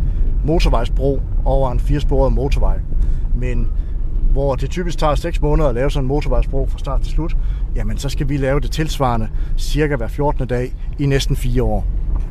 [0.45, 2.79] motorvejsbro over en firesporet motorvej.
[3.37, 3.69] Men
[4.33, 7.37] hvor det typisk tager 6 måneder at lave sådan en motorvejsbro fra start til slut,
[7.77, 10.47] jamen så skal vi lave det tilsvarende cirka hver 14.
[10.47, 11.87] dag i næsten 4 år.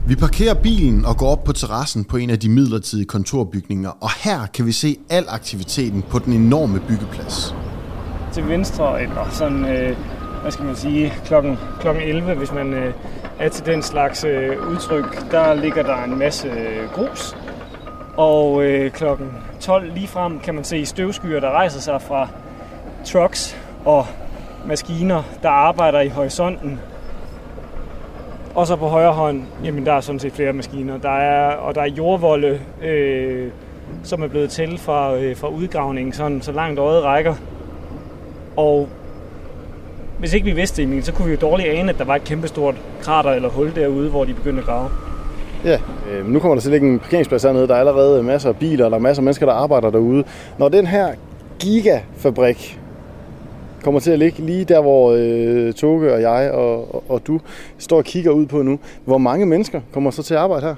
[0.07, 4.09] Vi parkerer bilen og går op på terrassen på en af de midlertidige kontorbygninger, og
[4.23, 7.55] her kan vi se al aktiviteten på den enorme byggeplads.
[8.33, 9.97] Til venstre, eller sådan øh,
[10.41, 12.93] hvad skal man sige, klokken, klokken 11, hvis man øh,
[13.39, 17.35] er til den slags øh, udtryk, der ligger der en masse øh, grus.
[18.17, 22.27] Og øh, klokken 12 lige frem kan man se støvskyer, der rejser sig fra
[23.05, 24.05] trucks og
[24.65, 26.79] maskiner, der arbejder i horisonten.
[28.55, 30.97] Og så på højre hånd, jamen der er sådan set flere maskiner.
[30.97, 33.51] Der er, og der er jordvolde, øh,
[34.03, 37.35] som er blevet til fra, øh, fra udgravningen, sådan, så langt øjet rækker.
[38.55, 38.89] Og
[40.19, 42.23] hvis ikke vi vidste det, så kunne vi jo dårligt ane, at der var et
[42.23, 44.89] kæmpestort krater eller hul derude, hvor de begyndte at grave.
[45.67, 45.79] Ja,
[46.11, 47.67] øh, nu kommer der til at ligge en parkeringsplads hernede.
[47.67, 50.23] Der er allerede masser af biler, og der er masser af mennesker, der arbejder derude.
[50.57, 51.13] Når den her
[51.59, 52.79] gigafabrik
[53.83, 57.39] kommer til at ligge lige der, hvor øh, Toge og jeg og, og, og du
[57.77, 60.75] står og kigger ud på nu, hvor mange mennesker kommer så til at arbejde her?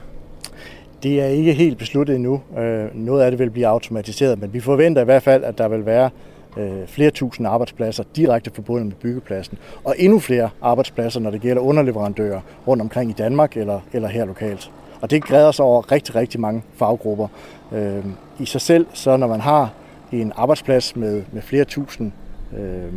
[1.04, 2.42] Det er ikke helt besluttet endnu.
[2.60, 5.68] Øh, noget af det vil blive automatiseret, men vi forventer i hvert fald, at der
[5.68, 6.10] vil være
[6.58, 11.62] øh, flere tusind arbejdspladser direkte forbundet med byggepladsen, og endnu flere arbejdspladser, når det gælder
[11.62, 14.72] underleverandører rundt omkring i Danmark eller, eller her lokalt.
[15.02, 17.28] Og det græder sig over rigtig, rigtig mange faggrupper.
[17.72, 18.06] Øh,
[18.40, 19.74] I sig selv, så når man har
[20.12, 22.12] en arbejdsplads med, med flere tusind
[22.58, 22.94] øh,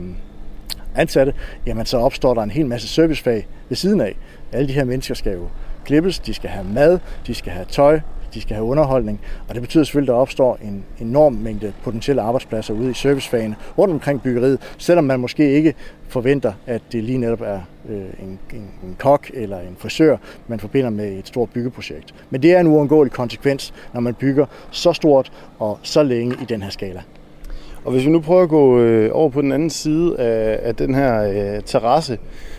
[0.94, 1.34] ansatte,
[1.66, 4.16] jamen så opstår der en hel masse servicefag ved siden af.
[4.53, 5.48] Alle de her mennesker skal jo
[5.84, 8.00] klippes, de skal have mad, de skal have tøj,
[8.34, 12.22] de skal have underholdning, og det betyder selvfølgelig, at der opstår en enorm mængde potentielle
[12.22, 15.74] arbejdspladser ude i servicefagene rundt omkring byggeriet, selvom man måske ikke
[16.08, 20.16] forventer, at det lige netop er øh, en, en, en kok eller en frisør,
[20.48, 22.14] man forbinder med et stort byggeprojekt.
[22.30, 26.44] Men det er en uundgåelig konsekvens, når man bygger så stort og så længe i
[26.44, 27.02] den her skala.
[27.84, 30.74] Og hvis vi nu prøver at gå øh, over på den anden side af, af
[30.74, 32.18] den her øh, terrasse,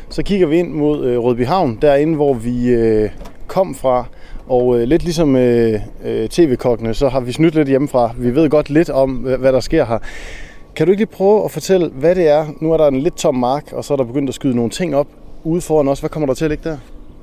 [0.09, 3.09] så kigger vi ind mod øh, Rødbyhavn, derinde hvor vi øh,
[3.47, 4.05] kom fra.
[4.47, 8.11] Og øh, lidt ligesom øh, øh, tv-kokkene, så har vi snydt lidt hjemmefra.
[8.17, 9.99] Vi ved godt lidt om, hvad, hvad der sker her.
[10.75, 12.45] Kan du ikke lige prøve at fortælle, hvad det er?
[12.61, 14.71] Nu er der en lidt tom mark, og så er der begyndt at skyde nogle
[14.71, 15.07] ting op
[15.43, 15.99] ude foran os.
[15.99, 16.77] Hvad kommer der til at ligge der?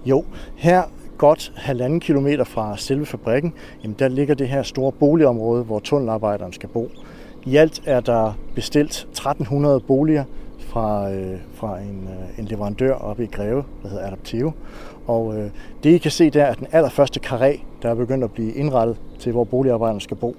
[0.06, 0.24] Jo,
[0.56, 0.82] her
[1.18, 3.52] godt halvanden kilometer fra selve fabrikken,
[3.82, 6.90] jamen der ligger det her store boligområde, hvor tunnelarbejderen skal bo.
[7.46, 10.24] I alt er der bestilt 1300 boliger
[10.58, 14.52] fra, øh, fra en, øh, en leverandør oppe i Greve, der hedder Adaptive.
[15.10, 15.50] Og øh,
[15.82, 18.96] det I kan se der er den allerførste karé, der er begyndt at blive indrettet
[19.18, 20.36] til, hvor boligarbejderne skal bo.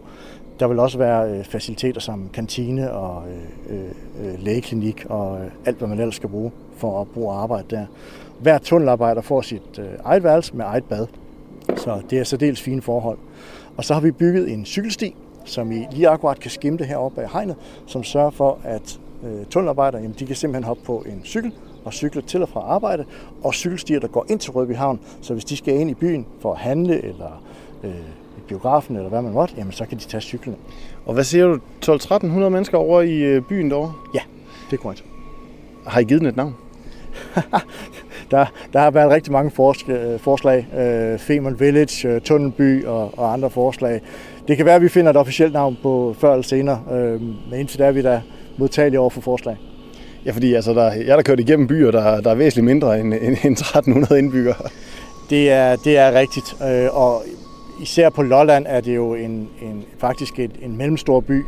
[0.60, 3.24] Der vil også være øh, faciliteter som kantine og
[3.70, 3.86] øh, øh,
[4.26, 7.86] øh lægeklinik og øh, alt, hvad man ellers skal bruge for at bruge arbejde der.
[8.40, 11.08] Hver tunnelarbejder får sit øh, eget værelse med eget bad.
[11.78, 13.18] Så det er så dels fine forhold.
[13.78, 15.16] Og så har vi bygget en cykelsti,
[15.46, 17.56] som I lige akkurat kan skimte heroppe bag hegnet,
[17.86, 21.54] som sørger for, at øh, tunnelarbejdere jamen, de kan simpelthen hoppe på en cykel
[21.86, 23.06] og cykle til og fra arbejde,
[23.44, 26.26] og cykelstier, der går ind til Rødby Havn, så hvis de skal ind i byen
[26.40, 27.44] for at handle, eller
[27.84, 27.92] øh,
[28.38, 30.56] i biografen, eller hvad man måtte, jamen så kan de tage cyklen.
[31.06, 31.60] Og hvad siger du?
[31.86, 33.94] 12-1300 mennesker over i øh, byen derovre?
[34.14, 34.22] Ja,
[34.72, 35.04] det er korrekt.
[35.88, 36.56] Har I givet den et navn?
[38.32, 40.68] der, der har været rigtig mange forske, øh, forslag.
[40.78, 44.02] Øh, Femern Village, øh, Tunnelby og, og andre forslag.
[44.48, 47.60] Det kan være, at vi finder et officielt navn på før eller senere, øh, men
[47.60, 48.22] indtil da er vi da
[48.58, 49.58] modtagelige over for forslag.
[50.26, 53.14] Ja, fordi altså, der, jeg har kørt igennem byer, der, der er væsentligt mindre end,
[53.28, 54.70] end, end 1300 indbyggere.
[55.30, 57.24] Det er, det er rigtigt, øh, og
[57.82, 61.46] især på Lolland er det jo en, en, faktisk et, en mellemstor by.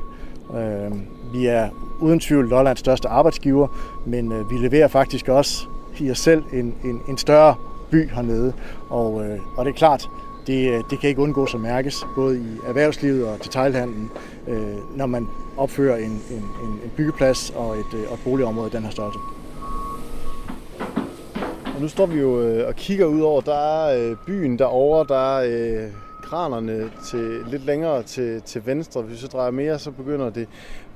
[0.57, 0.91] Øh,
[1.33, 1.69] vi er
[2.01, 3.67] uden tvivl Lollands største arbejdsgiver,
[4.05, 5.65] men øh, vi leverer faktisk også
[5.99, 7.55] i os selv en, en, en større
[7.91, 8.53] by hernede.
[8.89, 10.09] Og, øh, og det er klart,
[10.47, 14.11] det, øh, det kan ikke undgås at mærkes, både i erhvervslivet og detailhandlen,
[14.47, 18.75] øh, når man opfører en, en, en byggeplads og et, øh, og et boligområde i
[18.75, 19.19] den her størrelse.
[21.75, 25.05] Og nu står vi jo øh, og kigger ud over, der er øh, byen derovre,
[25.15, 25.89] der er
[26.23, 29.01] kranerne til, lidt længere til, til venstre.
[29.01, 30.47] Hvis vi så drejer mere, så begynder det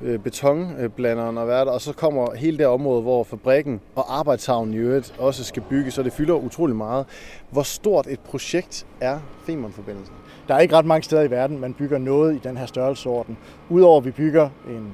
[0.02, 4.74] øh, betonblanderen at være der, og så kommer hele det område, hvor fabrikken og arbejdshavnen
[4.74, 7.06] i øvrigt også skal bygges, så det fylder utrolig meget.
[7.50, 10.16] Hvor stort et projekt er Femernforbindelsen?
[10.48, 13.38] Der er ikke ret mange steder i verden, man bygger noget i den her størrelsesorden.
[13.70, 14.94] Udover at vi bygger en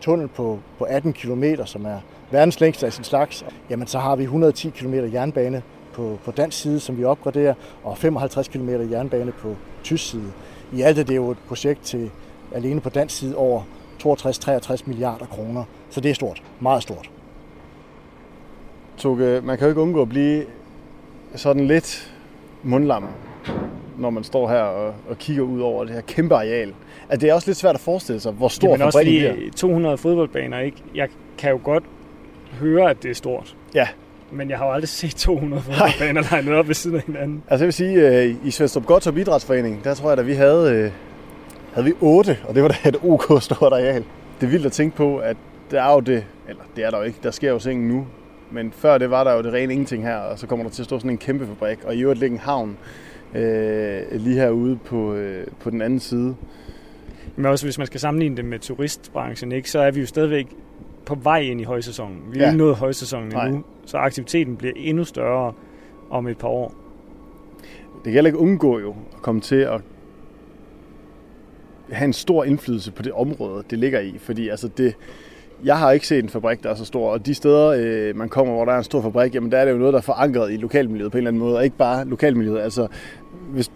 [0.00, 1.98] tunnel på, på 18 km, som er
[2.30, 5.62] verdens længste af sin slags, jamen så har vi 110 km jernbane
[6.00, 10.32] på, på dansk side, som vi opgraderer, og 55 km jernbane på tysk side.
[10.72, 12.10] I alt er det jo et projekt til
[12.54, 13.62] alene på dansk side over
[14.02, 15.64] 62-63 milliarder kroner.
[15.90, 16.42] Så det er stort.
[16.60, 17.10] Meget stort.
[18.96, 20.44] Toge, man kan jo ikke undgå at blive
[21.34, 22.14] sådan lidt
[22.62, 23.06] mundlam,
[23.98, 26.74] når man står her og, og kigger ud over det her kæmpe areal.
[27.08, 29.50] At det er også lidt svært at forestille sig, hvor stor Men også fabrikken lige
[29.50, 30.82] 200 fodboldbaner, ikke?
[30.94, 31.84] Jeg kan jo godt
[32.52, 33.56] høre, at det er stort.
[33.74, 33.88] Ja.
[34.32, 37.42] Men jeg har jo aldrig set 200 fodboldbaner legnet op ved siden af hinanden.
[37.48, 40.72] Altså jeg vil sige, øh, i Svendstrup Godtrup Idrætsforening, der tror jeg, at vi havde,
[40.72, 40.90] øh,
[41.72, 44.04] havde vi 8, og det var da et OK stort areal.
[44.40, 45.36] Det er vildt at tænke på, at
[45.70, 48.06] der er jo det, eller det er der jo ikke, der sker jo ting nu,
[48.50, 50.82] men før det var der jo det rene ingenting her, og så kommer der til
[50.82, 52.76] at stå sådan en kæmpe fabrik, og i øvrigt ligge en havn
[53.34, 56.36] øh, lige herude på, øh, på den anden side.
[57.36, 60.46] Men også hvis man skal sammenligne det med turistbranchen, ikke, så er vi jo stadigvæk
[61.04, 62.18] på vej ind i højsæsonen.
[62.32, 62.48] Vi er Ja.
[62.48, 63.46] ikke nået højsæsonen Nej.
[63.46, 65.52] endnu, så aktiviteten bliver endnu større
[66.10, 66.74] om et par år.
[67.94, 69.80] Det kan heller ikke undgå jo at komme til at
[71.92, 74.14] have en stor indflydelse på det område, det ligger i.
[74.18, 74.94] Fordi altså det,
[75.64, 78.28] jeg har ikke set en fabrik, der er så stor, og de steder, øh, man
[78.28, 80.02] kommer, hvor der er en stor fabrik, jamen der er det jo noget, der er
[80.02, 82.60] forankret i lokalmiljøet på en eller anden måde, og ikke bare lokalmiljøet.
[82.60, 82.86] Altså,
[83.52, 83.70] hvis,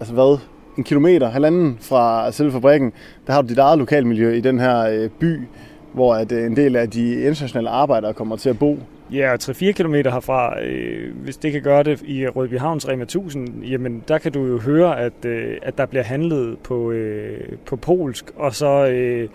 [0.00, 0.38] altså hvad,
[0.78, 2.92] en kilometer, halvanden fra selve fabrikken,
[3.26, 5.40] der har du dit eget lokalmiljø i den her øh, by,
[5.92, 8.78] hvor at, øh, en del af de internationale arbejdere kommer til at bo.
[9.12, 13.02] Ja, og 3-4 km herfra, øh, hvis det kan gøre det i Rødby Havns Rema
[13.02, 17.40] 1000, jamen der kan du jo høre, at, øh, at der bliver handlet på, øh,
[17.66, 19.28] på polsk, og så øh,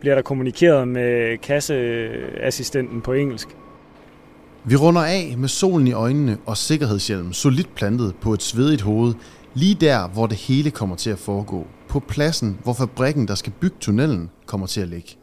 [0.00, 3.48] bliver der kommunikeret med kasseassistenten på engelsk.
[4.64, 9.14] Vi runder af med solen i øjnene og sikkerhedshjelmen solidt plantet på et svedigt hoved,
[9.54, 11.66] lige der, hvor det hele kommer til at foregå.
[11.88, 15.19] På pladsen, hvor fabrikken, der skal bygge tunnelen, kommer til at ligge.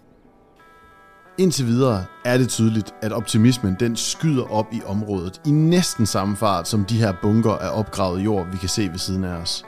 [1.39, 6.35] Indtil videre er det tydeligt, at optimismen den skyder op i området i næsten samme
[6.35, 9.65] fart som de her bunker af opgravet jord, vi kan se ved siden af os.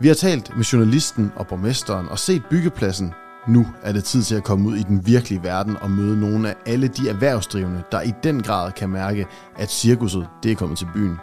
[0.00, 3.12] Vi har talt med journalisten og borgmesteren og set byggepladsen.
[3.48, 6.48] Nu er det tid til at komme ud i den virkelige verden og møde nogle
[6.48, 9.26] af alle de erhvervsdrivende, der i den grad kan mærke,
[9.56, 11.16] at cirkuset det er kommet til byen.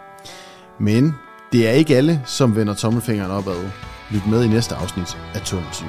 [0.80, 1.14] Men
[1.52, 3.70] det er ikke alle, som vender tommelfingeren opad.
[4.10, 5.86] Lyt med i næste afsnit af Tunnelsyn.